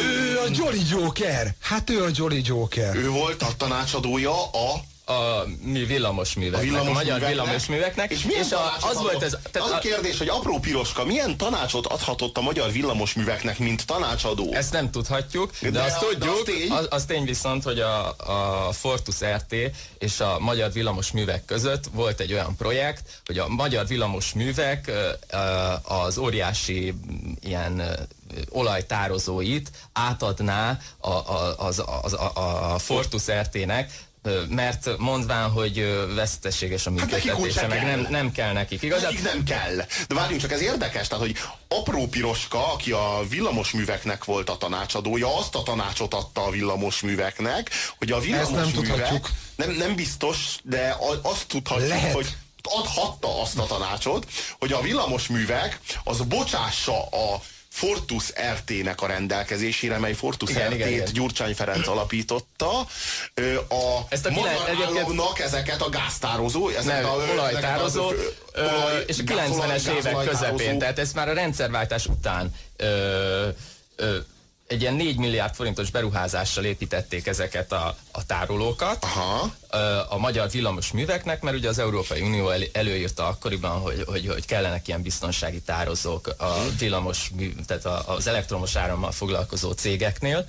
[0.00, 1.54] Ő a Jolly Joker!
[1.60, 2.96] Hát ő a Jolly Joker.
[2.96, 7.28] Ő volt a tanácsadója a a mi villamosműveknek, a, villamos magyar műveknek.
[7.28, 11.04] villamosműveknek, És, milyen és a, az volt ez, az a a, kérdés, hogy apró piroska
[11.04, 14.52] milyen tanácsot adhatott a magyar villamosműveknek, mint tanácsadó?
[14.52, 16.70] ezt nem tudhatjuk, de, De azt a- de tudjuk, az tény.
[16.70, 18.08] az, az tény viszont, hogy a,
[18.66, 19.54] a Fortus RT
[19.98, 24.90] és a Magyar Villamos Művek között volt egy olyan projekt, hogy a Magyar Villamos Művek
[25.82, 26.94] az óriási
[27.40, 27.82] ilyen
[28.50, 34.06] olajtározóit átadná a, a, az, a, a Fortus RT-nek,
[34.48, 37.96] mert mondván, hogy veszteséges a nekik működtetése, úgyse meg kell.
[37.96, 38.82] nem, nem kell nekik.
[38.82, 39.76] Igazán Nekik nem kell.
[40.08, 41.36] De várjunk csak, ez érdekes, tehát, hogy
[41.68, 48.10] apró piroska, aki a villamosműveknek volt a tanácsadója, azt a tanácsot adta a villamosműveknek, hogy
[48.10, 49.30] a nem villamosművek tudhatjuk.
[49.56, 52.12] nem, nem biztos, de azt tudhatjuk, Lehet.
[52.12, 54.26] hogy adhatta azt a tanácsot,
[54.58, 57.40] hogy a villamosművek az bocsássa a
[57.78, 61.12] Fortus RT-nek a rendelkezésére, mely Fortus Igen, RT-t igen, igen.
[61.12, 62.78] Gyurcsány Ferenc alapította,
[63.68, 69.18] a, Ezt a magyar egyébként- államnak ezeket a gáztározó, ezeket nem, a, olajtározó, olaj- és
[69.18, 73.48] a gázolaj- 90-es évek közepén, tehát ez már a rendszerváltás után ö,
[73.96, 74.16] ö,
[74.68, 79.54] egy ilyen 4 milliárd forintos beruházással építették ezeket a, a tárolókat Aha.
[80.08, 84.46] a magyar villamos műveknek, mert ugye az Európai Unió el, előírta akkoriban, hogy, hogy, hogy
[84.46, 90.48] kellenek ilyen biztonsági tározók a villamos, mű, tehát az elektromos árammal foglalkozó cégeknél.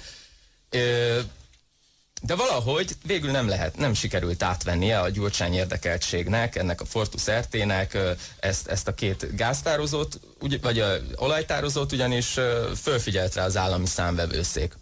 [2.21, 7.97] De valahogy végül nem lehet, nem sikerült átvennie a Gyurcsány érdekeltségnek, ennek a Fortus RT-nek
[8.39, 12.38] ezt, ezt a két gáztározót, ugy, vagy a olajtározót, ugyanis
[12.82, 14.73] fölfigyelt rá az állami számvevőszék.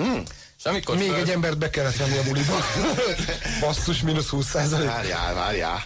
[0.00, 0.18] Mm.
[0.58, 2.56] És amikor Még föl- egy embert be kellett venni a buliba.
[3.60, 4.86] Basszus, mínusz 20 százalék.
[4.88, 5.84] Várjál, várjál.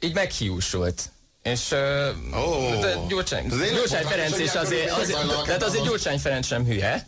[0.00, 1.02] így meghiúsult.
[1.42, 2.80] És ö, Ó.
[2.80, 7.06] de Gyurcsány, Gyurcsány Ferenc is azért, azért azért ebben a- Gyurcsány Ferenc sem hülye,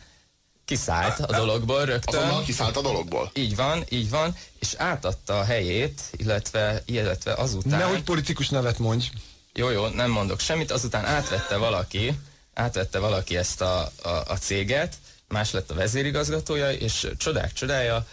[0.73, 2.21] kiszállt a dologból rögtön.
[2.21, 3.31] Azonnal kiszállt a dologból.
[3.35, 7.79] Így van, így van, és átadta a helyét, illetve, illetve azután...
[7.79, 9.07] Nehogy politikus nevet mondj.
[9.55, 12.19] jó, jó, nem mondok semmit, azután átvette valaki,
[12.55, 14.95] átvette valaki ezt a, a, a céget,
[15.29, 18.07] más lett a vezérigazgatója, és csodák csodája.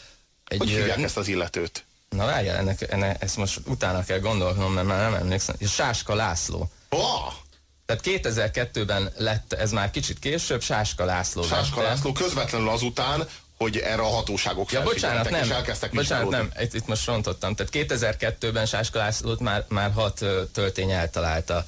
[0.48, 1.84] Egy, hogy hívják ezt az illetőt?
[2.10, 5.56] Na várjál, ennek, ennek, ezt most utána kell gondolnom, mert már nem emlékszem.
[5.68, 6.70] Sáska László.
[6.90, 7.34] Oh!
[7.90, 11.44] Tehát 2002-ben lett, ez már kicsit később, Sáska László.
[11.44, 11.90] Sáska vette.
[11.90, 13.28] László közvetlenül azután,
[13.58, 17.56] hogy erre a hatóságok ja, bocsánat, nem, és elkezdtek bocsánat, nem, itt, itt most rontottam.
[17.56, 21.66] Tehát 2002-ben Sáska Lászlót már, már hat töltény eltalálta.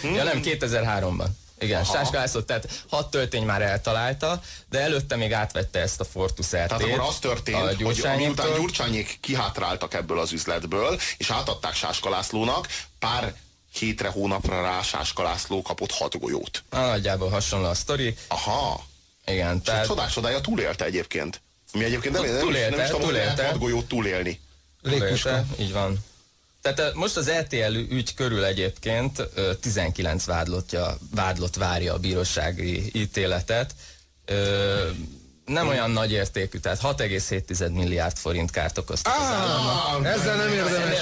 [0.00, 0.14] Hmm.
[0.14, 1.26] ja nem, 2003-ban.
[1.58, 1.94] Igen, Aha.
[1.94, 6.50] Sáska László, tehát hat töltény már eltalálta, de előtte még átvette ezt a Fortus RT-t.
[6.50, 12.68] Tehát akkor az történt, hogy miután Gyurcsányék kihátráltak ebből az üzletből, és átadták Sáska Lászlónak,
[12.98, 13.34] pár
[13.78, 16.62] hétre, hónapra rá Sáska László kapott hat golyót.
[16.70, 18.16] Na, nagyjából hasonló a sztori.
[18.28, 18.84] Aha.
[19.26, 19.86] Igen, tehát...
[19.86, 21.40] Csodás csodája túlélte egyébként.
[21.72, 23.42] Mi egyébként nem, nem, túlélte, nem is tudom, túlélte.
[23.42, 24.40] hogy hat golyót túlélni.
[24.82, 25.98] Túlélte, így van.
[26.62, 29.28] Tehát most az RTL ügy körül egyébként
[29.60, 33.74] 19 vádlottja, vádlott várja a bírósági ítéletet
[35.44, 40.06] nem olyan nagy értékű, tehát 6,7 milliárd forint kárt okoztak az államnak.
[40.06, 40.98] Ezzel nem érdemes.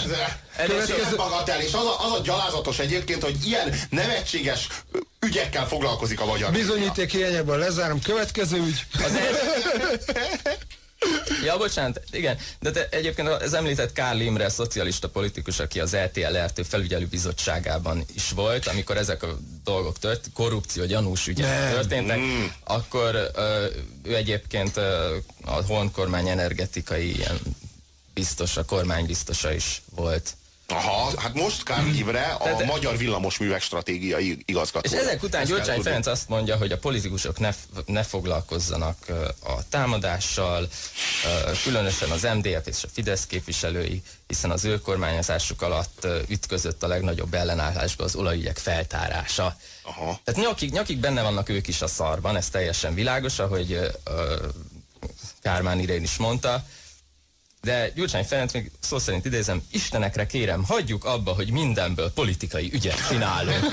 [0.66, 1.16] Következő...
[1.16, 4.68] bagatel, és az a, az a gyalázatos egyébként, hogy ilyen nevetséges
[5.20, 6.52] ügyekkel foglalkozik a magyar.
[6.52, 8.00] Bizonyíték hiányában lezárom.
[8.00, 8.86] Következő ügy.
[8.92, 9.18] Az
[11.44, 16.36] Ja, bocsánat, igen, de te, egyébként az említett Kárl Imre, szocialista politikus, aki az RTL
[16.36, 21.72] RT felügyelő bizottságában is volt, amikor ezek a dolgok tört, korrupció, gyanús ügyek Nem.
[21.72, 22.44] történtek, mm.
[22.64, 23.66] akkor ö,
[24.02, 27.40] ő egyébként ö, a honkormány energetikai ilyen
[28.14, 30.34] biztos, a kormány biztosa is volt.
[30.72, 34.94] Aha, hát most Kár Ivre a Tehát, Magyar Villamosművek stratégiai igazgató.
[34.94, 37.50] És ezek után Gyurcsány Ferenc azt mondja, hogy a politikusok ne,
[37.86, 38.96] ne foglalkozzanak
[39.44, 40.68] a támadással,
[41.62, 47.34] különösen az MDF és a Fidesz képviselői, hiszen az ő kormányozásuk alatt ütközött a legnagyobb
[47.34, 49.56] ellenállásba az olajügyek feltárása.
[49.82, 50.20] Aha.
[50.24, 53.78] Tehát nyakig, nyakig benne vannak ők is a szarban, ez teljesen világos, ahogy
[55.42, 56.64] Kármán Irén is mondta,
[57.62, 63.08] de Gyurcsány Ferenc még szó szerint idézem, Istenekre kérem, hagyjuk abba, hogy mindenből politikai ügyet
[63.08, 63.64] csinálunk.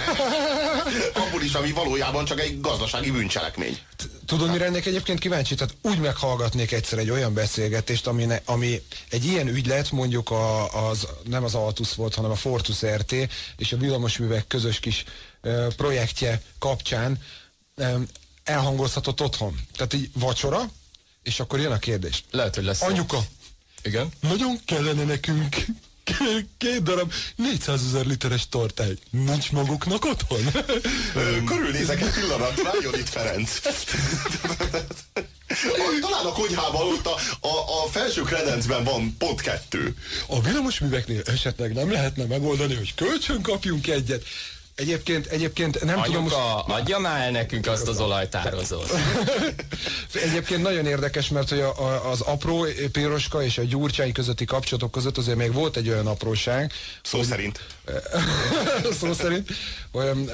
[1.27, 3.77] Abból is, ami valójában csak egy gazdasági bűncselekmény.
[4.25, 5.55] Tudod, mire ennek egyébként kíváncsi?
[5.55, 10.73] Tehát úgy meghallgatnék egyszer egy olyan beszélgetést, ami, ne, ami egy ilyen ügylet, mondjuk a,
[10.89, 13.15] az, nem az Altus volt, hanem a Fortus RT
[13.57, 15.03] és a villamosművek közös kis
[15.41, 17.21] ö, projektje kapcsán
[17.75, 17.95] ö,
[18.43, 19.59] elhangozhatott otthon.
[19.75, 20.69] Tehát így vacsora,
[21.23, 22.23] és akkor jön a kérdés.
[22.31, 22.81] Lehet, hogy lesz.
[22.81, 23.19] Anyuka,
[23.83, 24.09] igen?
[24.19, 25.55] Nagyon kellene nekünk
[26.57, 28.93] két darab 400 ezer literes tortáj.
[29.09, 30.51] Nincs maguknak otthon?
[31.45, 33.59] Körülnézek egy pillanat, várjon itt Ferenc.
[36.01, 37.15] Talán a konyhában ott a,
[37.47, 39.95] a, a felső kredencben van pont kettő.
[40.27, 44.23] A villamosműveknél esetleg nem lehetne megoldani, hogy kölcsön kapjunk egyet.
[44.79, 46.23] Egyébként, egyébként nem Anyuka, tudom...
[46.23, 46.79] Most...
[46.79, 48.91] adja már el nekünk azt az olajtározót.
[50.29, 54.91] egyébként nagyon érdekes, mert hogy a, a, az apró Piroska és a Gyurcsány közötti kapcsolatok
[54.91, 56.71] között azért még volt egy olyan apróság.
[57.01, 57.59] Szó hogy, szerint.
[58.99, 59.49] szó szerint.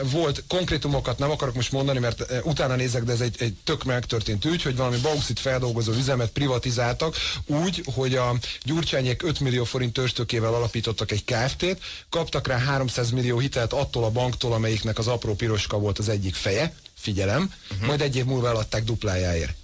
[0.04, 4.46] Volt konkrétumokat nem akarok most mondani, mert utána nézek, de ez egy, egy tök megtörtént
[4.46, 10.54] ügy, hogy valami bauxit feldolgozó üzemet privatizáltak úgy, hogy a Gyurcsányék 5 millió forint törstökével
[10.54, 11.78] alapítottak egy Kft-t,
[12.10, 16.36] kaptak rá 300 millió hitelt attól a banktól, amelyiknek az apró piroska volt az egyik
[16.36, 17.88] feje, figyelem, uh-huh.
[17.88, 19.56] majd egy év múlva eladták duplájáért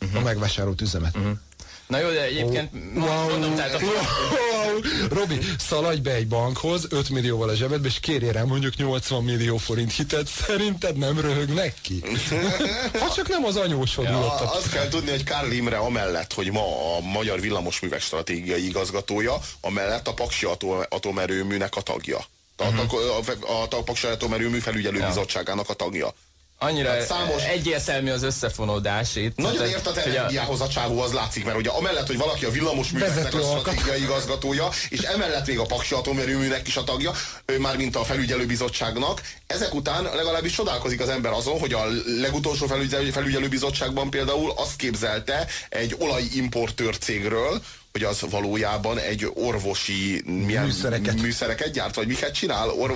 [0.00, 0.20] uh-huh.
[0.20, 1.16] a megvásárolt üzemet.
[1.16, 1.38] Uh-huh.
[1.86, 3.78] Na jó, de egyébként wow, mondom, tehát a...
[3.78, 9.22] wow, Robi, szaladj be egy bankhoz 5 millióval a zsebedbe, és kérjél rá mondjuk 80
[9.24, 12.02] millió forint hitet, szerinted nem röhögnek ki?
[12.98, 16.96] Ha csak nem az anyósod ja, Azt kell tudni, hogy Karl Imre amellett, hogy ma
[16.96, 20.46] a Magyar Villamosművek stratégiai igazgatója, amellett a Paksi
[20.88, 22.18] atomerőműnek a tagja.
[22.56, 22.94] A, uh-huh.
[23.46, 25.06] a, a, a Paksi atomerőmű felügyelő ja.
[25.06, 26.14] bizottságának a tagja
[26.64, 27.42] annyira hát számos...
[27.42, 29.36] egyértelmű az összefonódás itt.
[29.36, 32.90] Nagyon ért az energiához a csávó, az látszik, mert ugye amellett, hogy valaki a villamos
[32.90, 37.12] műveknek a stratégiai igazgatója, és emellett még a Paksi atomerőműnek is a tagja,
[37.58, 41.86] már a felügyelőbizottságnak, ezek után legalábbis csodálkozik az ember azon, hogy a
[42.20, 42.66] legutolsó
[43.12, 47.62] felügyelőbizottságban például azt képzelte egy olajimportőr cégről,
[47.94, 52.68] hogy az valójában egy orvosi milyen műszereket, műszereket gyárt, vagy miket csinál?
[52.70, 52.90] Or,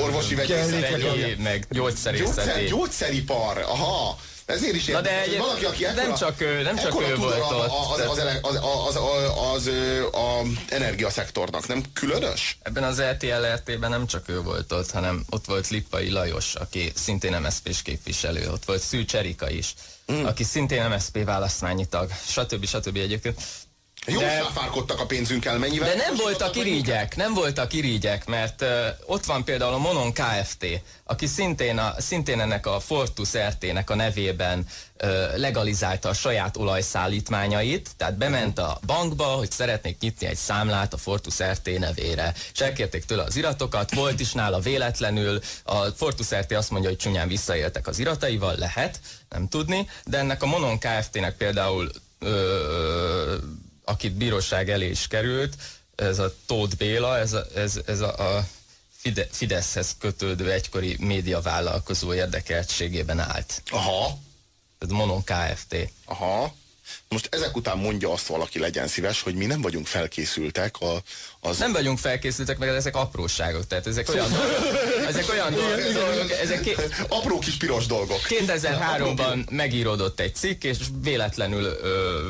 [0.00, 2.34] orvosi vegyészet, meg gyógyszerészeti.
[2.34, 4.18] Gyógyszer, gyógyszeripar, aha.
[4.44, 7.50] Ezért is érdekes, de egy, valaki, aki ekkora, nem csak nem csak ő volt ott.
[7.50, 8.56] Az, az, az, az,
[8.86, 8.96] az,
[9.54, 9.70] az,
[10.12, 12.58] az energiaszektornak, nem különös?
[12.62, 16.92] Ebben az RTL RT-ben nem csak ő volt ott, hanem ott volt Lippai Lajos, aki
[16.94, 19.74] szintén MSZP-s képviselő, ott volt Szűcs Erika is,
[20.12, 20.24] mm.
[20.24, 22.66] aki szintén MSZP választmányi tag, stb.
[22.66, 22.96] stb.
[22.96, 23.40] egyébként
[24.06, 25.88] Jó, De- sáfárkodtak a pénzünkkel, mennyivel?
[25.88, 28.68] De nem voltak irigyek, nem voltak irigyek, mert uh,
[29.06, 30.66] ott van például a Monon Kft.,
[31.04, 34.66] aki szintén, a, szintén ennek a Fortus RT-nek a nevében
[35.02, 40.96] uh, legalizálta a saját olajszállítmányait, tehát bement a bankba, hogy szeretnék nyitni egy számlát a
[40.96, 46.52] Fortus RT nevére, és elkérték tőle az iratokat, volt is nála véletlenül, a Fortus RT
[46.52, 51.36] azt mondja, hogy csúnyán visszaéltek az irataival, lehet, nem tudni, de ennek a Monon Kft-nek
[51.36, 53.36] például ö,
[53.84, 55.56] akit bíróság elé is került,
[55.94, 58.46] ez a Tóth Béla, ez a, ez, ez a, a
[58.96, 63.62] Fide, Fideszhez kötődő egykori médiavállalkozó érdekeltségében állt.
[63.70, 64.18] Aha,
[64.78, 65.76] Ez Monon Kft.
[66.04, 66.54] aha.
[67.08, 71.02] Most ezek után mondja azt valaki, legyen szíves, hogy mi nem vagyunk felkészültek a,
[71.40, 71.58] az...
[71.58, 77.04] Nem vagyunk felkészültek, meg ezek apróságok, tehát ezek olyan dolgok, ezek olyan dolgok, ezek ké-
[77.08, 78.20] Apró kis piros dolgok.
[78.28, 82.28] 2003-ban megíródott egy cikk, és véletlenül ö,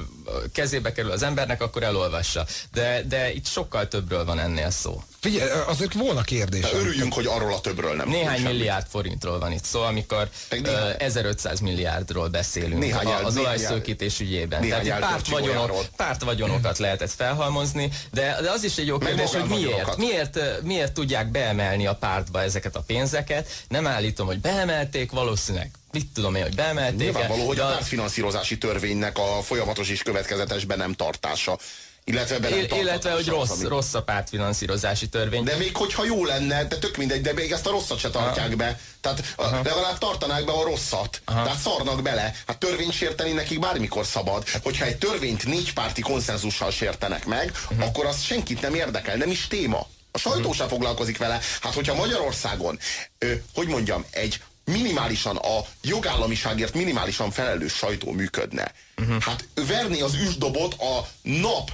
[0.53, 2.47] kezébe kerül az embernek, akkor elolvassa.
[2.73, 5.03] De, de itt sokkal többről van ennél szó.
[5.23, 6.65] Figyelj, azért volna kérdés.
[6.73, 10.67] Örüljünk, hogy arról a többről nem Néhány tudunk milliárd forintról van itt szó, amikor Meg
[10.67, 14.61] ö, néhány- 1500 milliárdról beszélünk Néhány el- a- az olajszőkítés ügyében.
[14.61, 19.31] néhány Tehát párt, vagyonok, párt vagyonokat lehetett felhalmozni, de, de az is egy jó kérdés,
[19.35, 23.49] hogy miért, miért, ö, miért tudják beemelni a pártba ezeket a pénzeket.
[23.69, 26.99] Nem állítom, hogy beemelték, valószínűleg mit tudom én, hogy beemelték.
[26.99, 31.59] Nyilvánvaló, hogy a pártfinanszírozási törvénynek a folyamatos és következetes be nem tartása.
[32.05, 35.45] Illetve, be nem ill- illetve, hogy rossz, ami- rossz a pártfinanszírozási törvény.
[35.45, 38.57] De még hogyha jó lenne, de tök mindegy, de még ezt a rosszat se tartják
[38.57, 38.81] be.
[39.01, 41.23] Tehát a, legalább tartanák be a rosszat.
[41.25, 42.35] Tehát szarnak bele.
[42.47, 44.49] Hát törvényt sérteni nekik bármikor szabad.
[44.63, 49.47] Hogyha egy törvényt négy párti konszenzussal sértenek meg, akkor az senkit nem érdekel, nem is
[49.47, 49.87] téma.
[50.11, 51.41] A sajtó sem foglalkozik vele.
[51.61, 52.79] Hát hogyha Magyarországon,
[53.19, 58.73] ö, hogy mondjam, egy minimálisan a jogállamiságért minimálisan felelős sajtó működne.
[59.21, 61.71] Hát verni az üsdobot a nap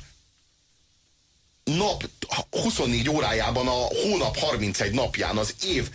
[1.76, 2.04] nap
[2.50, 5.88] 24 órájában, a hónap 31 napján, az év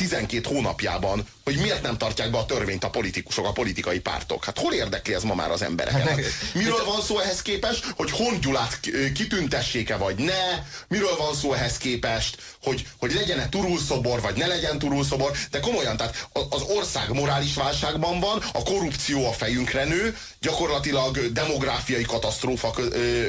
[0.00, 4.44] 12 hónapjában, hogy miért nem tartják be a törvényt a politikusok, a politikai pártok.
[4.44, 6.08] Hát hol érdekli ez ma már az embereket?
[6.08, 6.20] Hát,
[6.54, 8.80] miről van szó ehhez képest, hogy Hongyulát
[9.14, 10.64] kitüntessék-e vagy ne?
[10.88, 15.30] Miről van szó ehhez képest, hogy, hogy legyen-e turulszobor, vagy ne legyen turulszobor?
[15.50, 22.02] De komolyan, tehát az ország morális válságban van, a korrupció a fejünkre nő, gyakorlatilag demográfiai
[22.02, 22.74] katasztrófa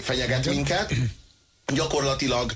[0.02, 0.94] fenyeget minket,
[1.74, 2.54] gyakorlatilag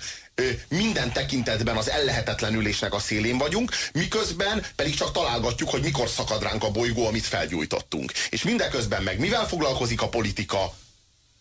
[0.67, 6.63] minden tekintetben az ellehetetlenülésnek a szélén vagyunk, miközben pedig csak találgatjuk, hogy mikor szakad ránk
[6.63, 8.11] a bolygó, amit felgyújtottunk.
[8.29, 10.73] És mindeközben meg mivel foglalkozik a politika?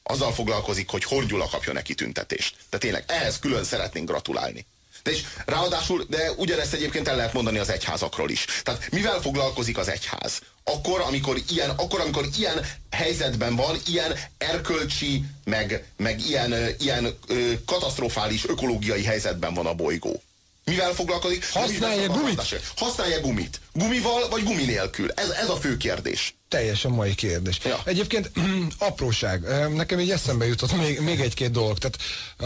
[0.03, 2.57] Azzal foglalkozik, hogy Horgyula kapjon-e kitüntetést.
[2.71, 4.67] De tényleg ehhez külön szeretnénk gratulálni.
[5.05, 8.45] De és ráadásul, de ugyanezt egyébként el lehet mondani az egyházakról is.
[8.63, 10.41] Tehát mivel foglalkozik az egyház?
[10.65, 17.53] Akkor, amikor ilyen, akkor, amikor ilyen helyzetben van, ilyen erkölcsi, meg, meg ilyen, ilyen ö,
[17.67, 20.23] katasztrofális ökológiai helyzetben van a bolygó.
[20.65, 21.51] Mivel foglalkozik?
[21.53, 22.43] Használja gumit?
[22.77, 23.61] Használja gumit.
[23.73, 25.11] Gumival vagy gumi nélkül?
[25.11, 26.35] Ez, ez a fő kérdés.
[26.49, 27.59] Teljesen mai kérdés.
[27.65, 27.81] Ja.
[27.85, 28.31] Egyébként
[28.79, 29.43] apróság.
[29.75, 31.79] Nekem így eszembe jutott még, még egy-két dolog.
[31.79, 31.99] Tehát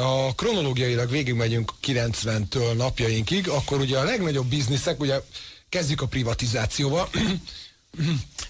[0.08, 5.20] a kronológiailag végigmegyünk 90-től napjainkig, akkor ugye a legnagyobb bizniszek, ugye
[5.68, 7.08] kezdjük a privatizációval.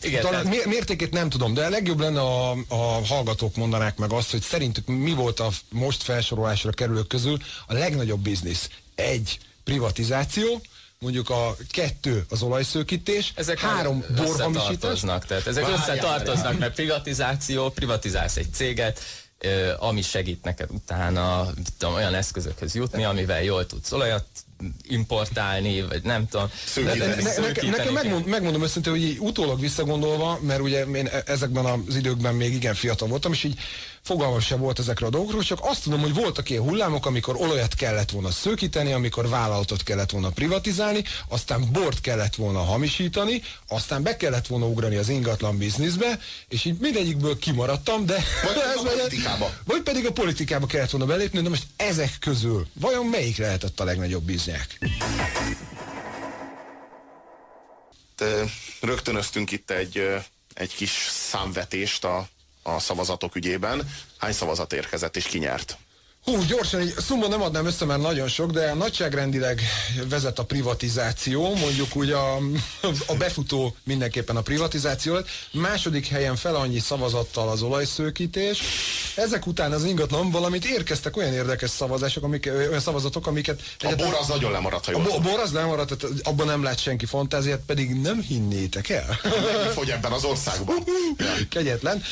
[0.02, 4.12] Igen, Talán tehát- mér- mértékét nem tudom, de legjobb lenne a, a hallgatók mondanák meg
[4.12, 8.68] azt, hogy szerintük mi volt a most felsorolásra kerülők közül a legnagyobb biznisz.
[8.94, 9.38] Egy,
[9.68, 10.60] privatizáció,
[10.98, 18.36] mondjuk a kettő az olajszőkítés, Ezek három borhamisítás, tehát ezek Várjál, összetartoznak, mert privatizáció, privatizálsz
[18.36, 19.00] egy céget,
[19.78, 24.24] ami segít neked utána tudom, olyan eszközökhöz jutni, amivel jól tudsz olajat
[24.88, 26.50] importálni, vagy nem tudom.
[26.84, 31.64] Ne, ne, nekem, megmond, megmondom őszintén, hogy így utólag visszagondolva, mert ugye én e- ezekben
[31.64, 33.58] az időkben még igen fiatal voltam, és így
[34.08, 37.74] fogalmam sem volt ezekre a dolgokról, csak azt tudom, hogy voltak ilyen hullámok, amikor olajat
[37.74, 44.16] kellett volna szőkíteni, amikor vállalatot kellett volna privatizálni, aztán bort kellett volna hamisítani, aztán be
[44.16, 48.24] kellett volna ugrani az ingatlan bizniszbe, és így mindegyikből kimaradtam, de...
[48.44, 49.50] Vagy a ez vagy- politikába.
[49.64, 53.84] Vagy pedig a politikába kellett volna belépni, de most ezek közül vajon melyik lehetett a
[53.84, 54.78] legnagyobb biznyák?
[58.80, 60.02] Rögtönöztünk itt egy,
[60.54, 62.28] egy kis számvetést a,
[62.74, 63.88] a szavazatok ügyében.
[64.18, 65.78] Hány szavazat érkezett és ki nyert?
[66.28, 69.62] Hú, gyorsan, egy szumma nem adnám össze, mert nagyon sok, de nagyságrendileg
[70.08, 72.36] vezet a privatizáció, mondjuk úgy a,
[73.06, 75.28] a befutó mindenképpen a privatizáció lett.
[75.52, 78.60] Második helyen fel annyi szavazattal az olajszőkítés.
[79.16, 83.60] Ezek után az ingatlan, valamit érkeztek olyan érdekes szavazások, amik, olyan szavazatok, amiket...
[83.82, 86.78] A bor az nagyon lemaradt, ha jól A bor az lemaradt, tehát abban nem lát
[86.78, 89.20] senki fantáziát, pedig nem hinnétek el.
[89.74, 90.84] Fogy ebben az országban.
[91.48, 92.02] Kegyetlen.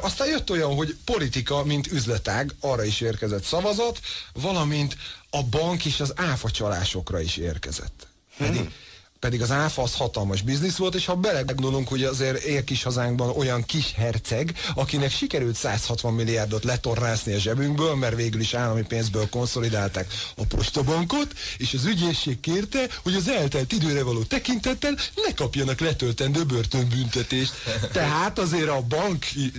[0.00, 4.00] Aztán jött olyan, hogy politika, mint üzletág, arra is érkezett szavazat, szavazat,
[4.32, 4.96] valamint
[5.30, 8.06] a bank és az áfa csalásokra is érkezett.
[8.38, 8.72] Pedig, hmm.
[9.20, 13.28] Pedig az áfa az hatalmas biznisz volt, és ha belegondolunk, hogy azért él kis hazánkban
[13.36, 19.28] olyan kis herceg, akinek sikerült 160 milliárdot letorrászni a zsebünkből, mert végül is állami pénzből
[19.28, 24.96] konszolidálták a postabankot, és az ügyészség kérte, hogy az eltelt időre való tekintettel
[25.26, 27.52] ne kapjanak letöltendő börtönbüntetést.
[27.92, 29.52] Tehát azért a banki,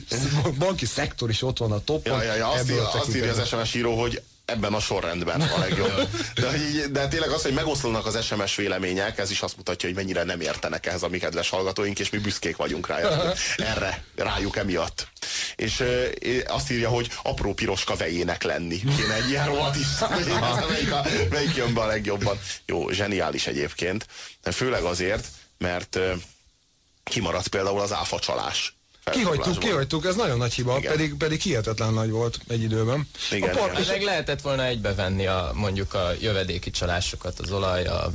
[0.57, 2.17] banki szektor is ott van a toppon.
[2.17, 5.59] Ja, ja, ja, azt, írja, azt írja az SMS író, hogy ebben a sorrendben a
[5.59, 6.09] legjobb.
[6.35, 6.51] De,
[6.91, 10.41] de tényleg az, hogy megoszlanak az SMS vélemények, ez is azt mutatja, hogy mennyire nem
[10.41, 12.99] értenek ehhez a mi kedves hallgatóink, és mi büszkék vagyunk rá,
[13.57, 15.07] erre, rájuk emiatt.
[15.55, 15.83] És
[16.47, 18.79] azt írja, hogy apró piroska vejének lenni.
[18.79, 19.87] Kéne egy ilyen rovat is,
[20.69, 22.39] melyik, a, melyik jön be a legjobban.
[22.65, 24.05] Jó, zseniális egyébként.
[24.43, 25.27] De főleg azért,
[25.57, 25.99] mert
[27.03, 28.75] kimaradt például az áfacsalás
[29.11, 33.07] Kihagytuk, kihagytuk, ez nagyon nagy hiba, pedig, pedig hihetetlen nagy volt egy időben.
[33.31, 33.91] Igen, a part, igen.
[33.91, 38.11] Meg lehetett volna egybevenni a, mondjuk a jövedéki csalásokat, az olaj, a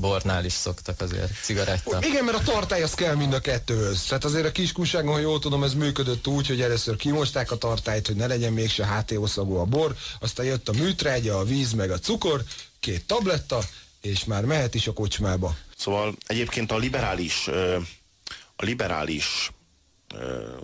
[0.00, 1.98] bornál is szoktak azért cigaretta.
[2.02, 4.02] Igen, mert a tartály az kell mind a kettőhöz.
[4.02, 8.06] Tehát azért a kiskunságon, ha jól tudom, ez működött úgy, hogy először kimosták a tartályt,
[8.06, 11.90] hogy ne legyen mégse HTO szagú a bor, aztán jött a műtrágya, a víz meg
[11.90, 12.42] a cukor,
[12.80, 13.62] két tabletta,
[14.00, 15.56] és már mehet is a kocsmába.
[15.76, 17.48] Szóval egyébként a liberális,
[18.56, 19.52] a liberális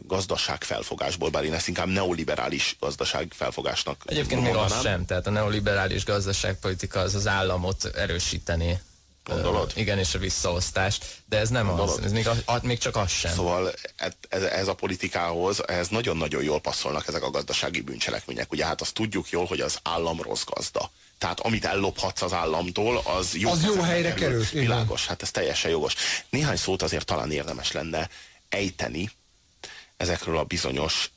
[0.07, 5.31] gazdaság felfogásból, bár én ezt inkább neoliberális gazdaság felfogásnak Egyébként még az sem, tehát a
[5.31, 8.81] neoliberális gazdaságpolitika az az államot erősíteni.
[9.25, 9.71] Gondolod?
[9.71, 11.99] Uh, igen, és a visszaosztást, de ez nem Gondolod?
[11.99, 13.33] az, ez még, a, még csak az sem.
[13.33, 13.73] Szóval
[14.29, 18.53] ez, ez a politikához, ez nagyon-nagyon jól passzolnak ezek a gazdasági bűncselekmények.
[18.53, 20.91] Ugye hát azt tudjuk jól, hogy az állam rossz gazda.
[21.19, 24.45] Tehát amit ellophatsz az államtól, az jó, az jó helyre kerül.
[24.53, 25.95] Világos, hát ez teljesen jogos.
[26.31, 28.09] Néhány szót azért talán érdemes lenne
[28.49, 29.11] ejteni
[30.03, 31.11] ezekről a bizonyos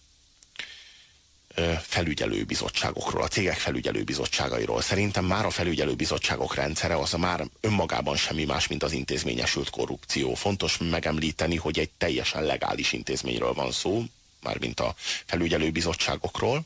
[1.81, 4.81] felügyelőbizottságokról, a cégek felügyelőbizottságairól.
[4.81, 10.33] Szerintem már a felügyelőbizottságok rendszere az már önmagában semmi más, mint az intézményesült korrupció.
[10.33, 14.03] Fontos megemlíteni, hogy egy teljesen legális intézményről van szó,
[14.41, 16.65] mármint a felügyelőbizottságokról,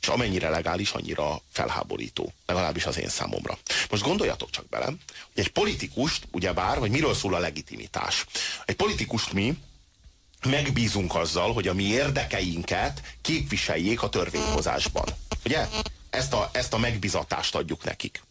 [0.00, 2.32] és amennyire legális, annyira felháborító.
[2.46, 3.58] Legalábbis az én számomra.
[3.90, 4.96] Most gondoljatok csak bele, hogy
[5.34, 8.26] egy politikust, ugyebár, hogy miről szól a legitimitás.
[8.64, 9.56] Egy politikust mi
[10.46, 15.04] megbízunk azzal, hogy a mi érdekeinket képviseljék a törvényhozásban.
[15.44, 15.66] Ugye?
[16.10, 18.22] Ezt a, ezt a megbizatást adjuk nekik.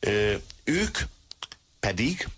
[0.00, 0.34] Ö,
[0.64, 0.98] ők
[1.80, 2.28] pedig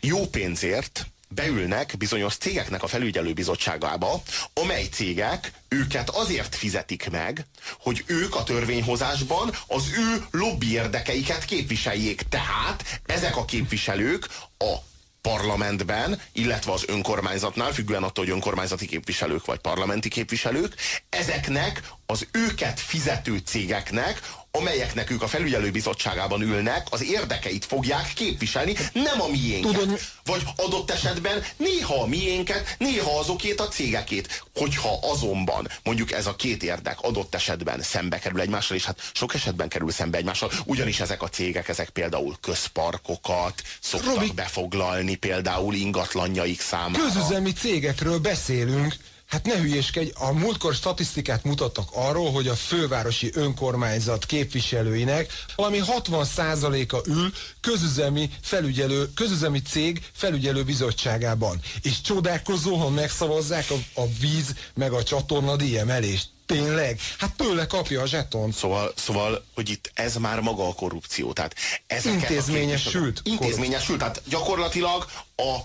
[0.00, 4.22] jó pénzért beülnek bizonyos cégeknek a felügyelőbizottságába,
[4.54, 7.46] amely cégek őket azért fizetik meg,
[7.78, 12.22] hogy ők a törvényhozásban az ő lobby érdekeiket képviseljék.
[12.22, 14.28] Tehát ezek a képviselők
[14.58, 14.74] a
[15.22, 20.74] parlamentben, illetve az önkormányzatnál, függően attól, hogy önkormányzati képviselők vagy parlamenti képviselők,
[21.08, 24.20] ezeknek az őket fizető cégeknek
[24.52, 29.72] amelyeknek ők a felügyelőbizottságában ülnek, az érdekeit fogják képviselni, nem a miénket.
[29.72, 34.44] Tudod, Vagy adott esetben néha a miénket, néha azokét a cégekét.
[34.54, 39.34] Hogyha azonban mondjuk ez a két érdek adott esetben szembe kerül egymással, és hát sok
[39.34, 45.74] esetben kerül szembe egymással, ugyanis ezek a cégek, ezek például közparkokat szoktak Robi, befoglalni, például
[45.74, 47.04] ingatlanjaik számára.
[47.04, 48.96] Közüzemi cégekről beszélünk,
[49.30, 57.08] Hát ne hülyéskedj, a múltkor statisztikát mutattak arról, hogy a fővárosi önkormányzat képviselőinek valami 60%-a
[57.08, 61.60] ül közüzemi felügyelő, közüzemi cég felügyelő bizottságában.
[61.82, 66.28] És csodálkozó, ha megszavazzák a, a víz meg a csatorna díjemelést.
[66.46, 67.00] Tényleg?
[67.18, 68.52] Hát tőle kapja a zseton.
[68.52, 71.32] Szóval, szóval, hogy itt ez már maga a korrupció.
[71.32, 71.54] Tehát
[72.04, 73.20] Intézményesült.
[73.24, 73.98] Intézményesült.
[73.98, 75.06] Tehát gyakorlatilag
[75.36, 75.56] a,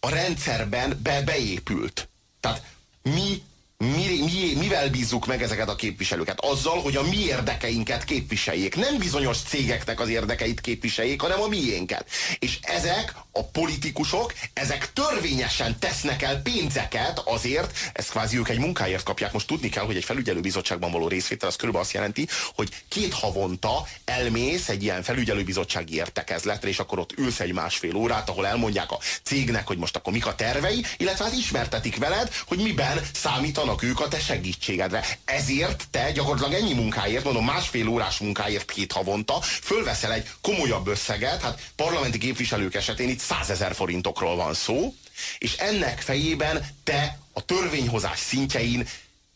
[0.00, 2.08] a rendszerben be, beépült.
[2.40, 2.62] Tehát
[3.04, 3.42] mi
[3.84, 6.40] mi, mi, mivel bízzuk meg ezeket a képviselőket?
[6.40, 8.76] Azzal, hogy a mi érdekeinket képviseljék.
[8.76, 12.06] Nem bizonyos cégeknek az érdekeit képviseljék, hanem a miénket.
[12.38, 19.02] És ezek a politikusok, ezek törvényesen tesznek el pénzeket azért, ezt kvázi ők egy munkáért
[19.02, 19.32] kapják.
[19.32, 23.86] Most tudni kell, hogy egy felügyelőbizottságban való részvétel az körülbelül azt jelenti, hogy két havonta
[24.04, 28.98] elmész egy ilyen felügyelőbizottsági értekezletre, és akkor ott ülsz egy másfél órát, ahol elmondják a
[29.22, 33.82] cégnek, hogy most akkor mik a tervei, illetve hát ismertetik veled, hogy miben számítanak várnak
[33.82, 35.04] ők a te segítségedre.
[35.24, 41.42] Ezért te gyakorlatilag ennyi munkáért, mondom másfél órás munkáért két havonta fölveszel egy komolyabb összeget,
[41.42, 44.94] hát parlamenti képviselők esetén itt százezer forintokról van szó,
[45.38, 48.88] és ennek fejében te a törvényhozás szintjein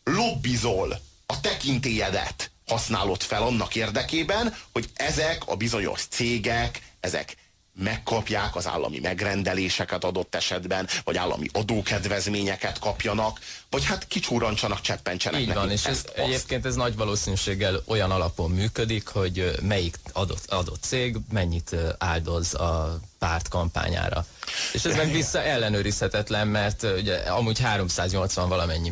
[0.03, 7.35] lobbizol a tekintélyedet használod fel annak érdekében, hogy ezek a bizonyos cégek, ezek
[7.79, 15.53] megkapják az állami megrendeléseket adott esetben, vagy állami adókedvezményeket kapjanak, vagy hát kicsúrancsanak, cseppentsenek Így
[15.53, 21.17] van, és ez, egyébként ez nagy valószínűséggel olyan alapon működik, hogy melyik adott, adott cég
[21.31, 24.25] mennyit áldoz a párt kampányára.
[24.73, 28.91] És ez meg vissza ellenőrizhetetlen, mert ugye amúgy 380 valamennyi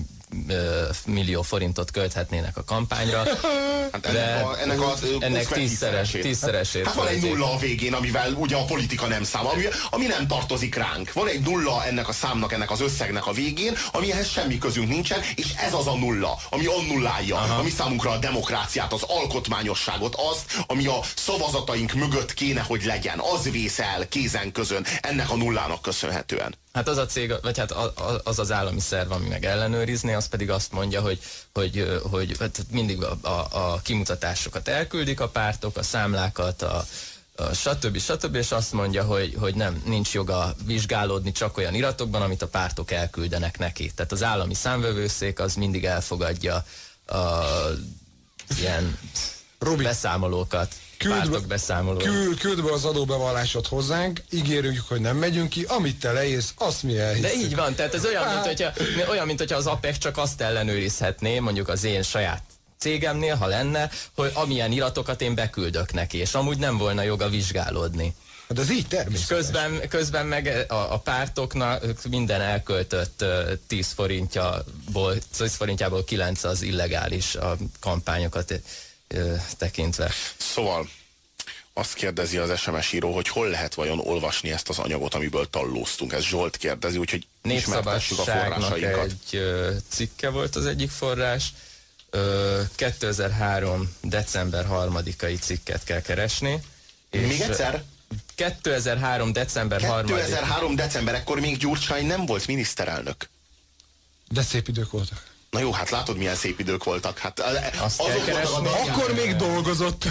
[1.05, 3.23] millió forintot költhetnének a kampányra.
[3.91, 6.85] Hát de ennek, a, ennek, a, ennek tízszeres, tízszeresét.
[6.85, 10.27] Hát van egy nulla a végén, amivel ugye a politika nem szám, ami, ami nem
[10.27, 11.13] tartozik ránk.
[11.13, 15.19] Van egy nulla ennek a számnak, ennek az összegnek a végén, amihez semmi közünk nincsen,
[15.35, 17.59] és ez az a nulla, ami annullálja, Aha.
[17.59, 23.19] ami számunkra a demokráciát, az alkotmányosságot, azt, ami a szavazataink mögött kéne, hogy legyen.
[23.19, 26.55] Az vészel kézen közön ennek a nullának köszönhetően.
[26.77, 27.71] Hát az a cég, vagy hát
[28.23, 31.19] az az állami szerv, ami meg ellenőrizni, az pedig azt mondja, hogy,
[31.53, 36.85] hogy, hogy hát mindig a, a, a kimutatásokat elküldik a pártok, a számlákat, a,
[37.35, 37.97] a stb.
[37.99, 38.35] stb.
[38.35, 42.91] és azt mondja, hogy, hogy nem, nincs joga vizsgálódni csak olyan iratokban, amit a pártok
[42.91, 43.91] elküldenek neki.
[43.95, 46.65] Tehát az állami számvevőszék az mindig elfogadja
[47.07, 47.43] a
[48.59, 48.99] ilyen
[49.59, 49.83] Robi.
[49.83, 51.97] beszámolókat küld, beszámoló.
[51.97, 56.83] Küld, küld be az adóbevallásod hozzánk, ígérünk, hogy nem megyünk ki, amit te leírsz, azt
[56.83, 57.33] mi elhiszünk.
[57.33, 58.71] De így van, tehát ez olyan, mint hogyha,
[59.09, 62.43] olyan, mint hogyha az APEC csak azt ellenőrizhetné, mondjuk az én saját
[62.77, 68.15] cégemnél, ha lenne, hogy amilyen iratokat én beküldök neki, és amúgy nem volna joga vizsgálódni.
[68.47, 69.37] Hát ez így természetes.
[69.37, 73.25] Közben, közben meg a, a pártoknak minden elköltött
[73.67, 78.61] 10 forintjából, 10 forintjából 9 az illegális a kampányokat
[79.57, 80.11] tekintve.
[80.37, 80.89] Szóval
[81.73, 86.13] azt kérdezi az SMS író, hogy hol lehet vajon olvasni ezt az anyagot, amiből tallóztunk.
[86.13, 89.03] Ez Zsolt kérdezi, úgyhogy ismertessük a forrásainkat.
[89.05, 89.41] egy
[89.89, 91.53] cikke volt az egyik forrás.
[92.75, 93.95] 2003.
[94.01, 96.61] december 3-ai cikket kell keresni.
[97.11, 97.83] Még egyszer?
[98.35, 99.33] 2003.
[99.33, 100.75] december 3 2003.
[100.75, 103.29] december, ekkor még Gyurcsány nem volt miniszterelnök.
[104.29, 105.25] De szép idők voltak.
[105.57, 107.17] Na jó, hát látod, milyen szép idők voltak.
[107.17, 107.39] Hát,
[107.79, 110.03] Azt azok voltak, akkor még dolgozott.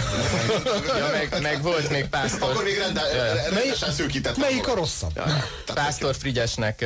[0.97, 2.49] ja, meg, meg volt még Pásztor.
[2.49, 3.01] Akkor még rende,
[3.49, 4.37] rendesen szűkített.
[4.37, 5.11] Melyik a rosszabb?
[5.15, 5.43] Ja.
[5.73, 6.79] Pásztor Frigyesnek,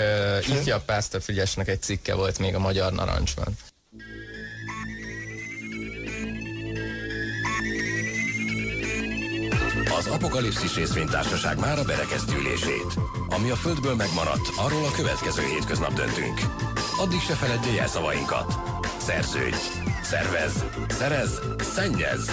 [0.47, 3.57] uh, ifjabb Pásztor Frigyesnek egy cikke volt még a Magyar Narancsban.
[9.97, 12.99] Az Apokalipszis részvénytársaság már a berekeztülését.
[13.29, 16.39] Ami a Földből megmaradt, arról a következő hétköznap döntünk.
[16.97, 18.53] Addig se feledje jelszavainkat.
[18.97, 19.57] Szerződj,
[20.01, 22.31] szervez, szerez, szennyez.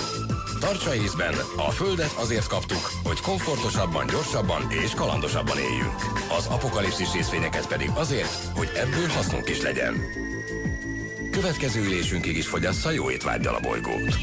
[0.60, 5.96] Tartsa észben, a Földet azért kaptuk, hogy komfortosabban, gyorsabban és kalandosabban éljünk.
[6.36, 9.94] Az apokalipszis részvényeket pedig azért, hogy ebből hasznunk is legyen.
[11.30, 14.18] Következő ülésünkig is fogyassza jó étvágyal a bolygót.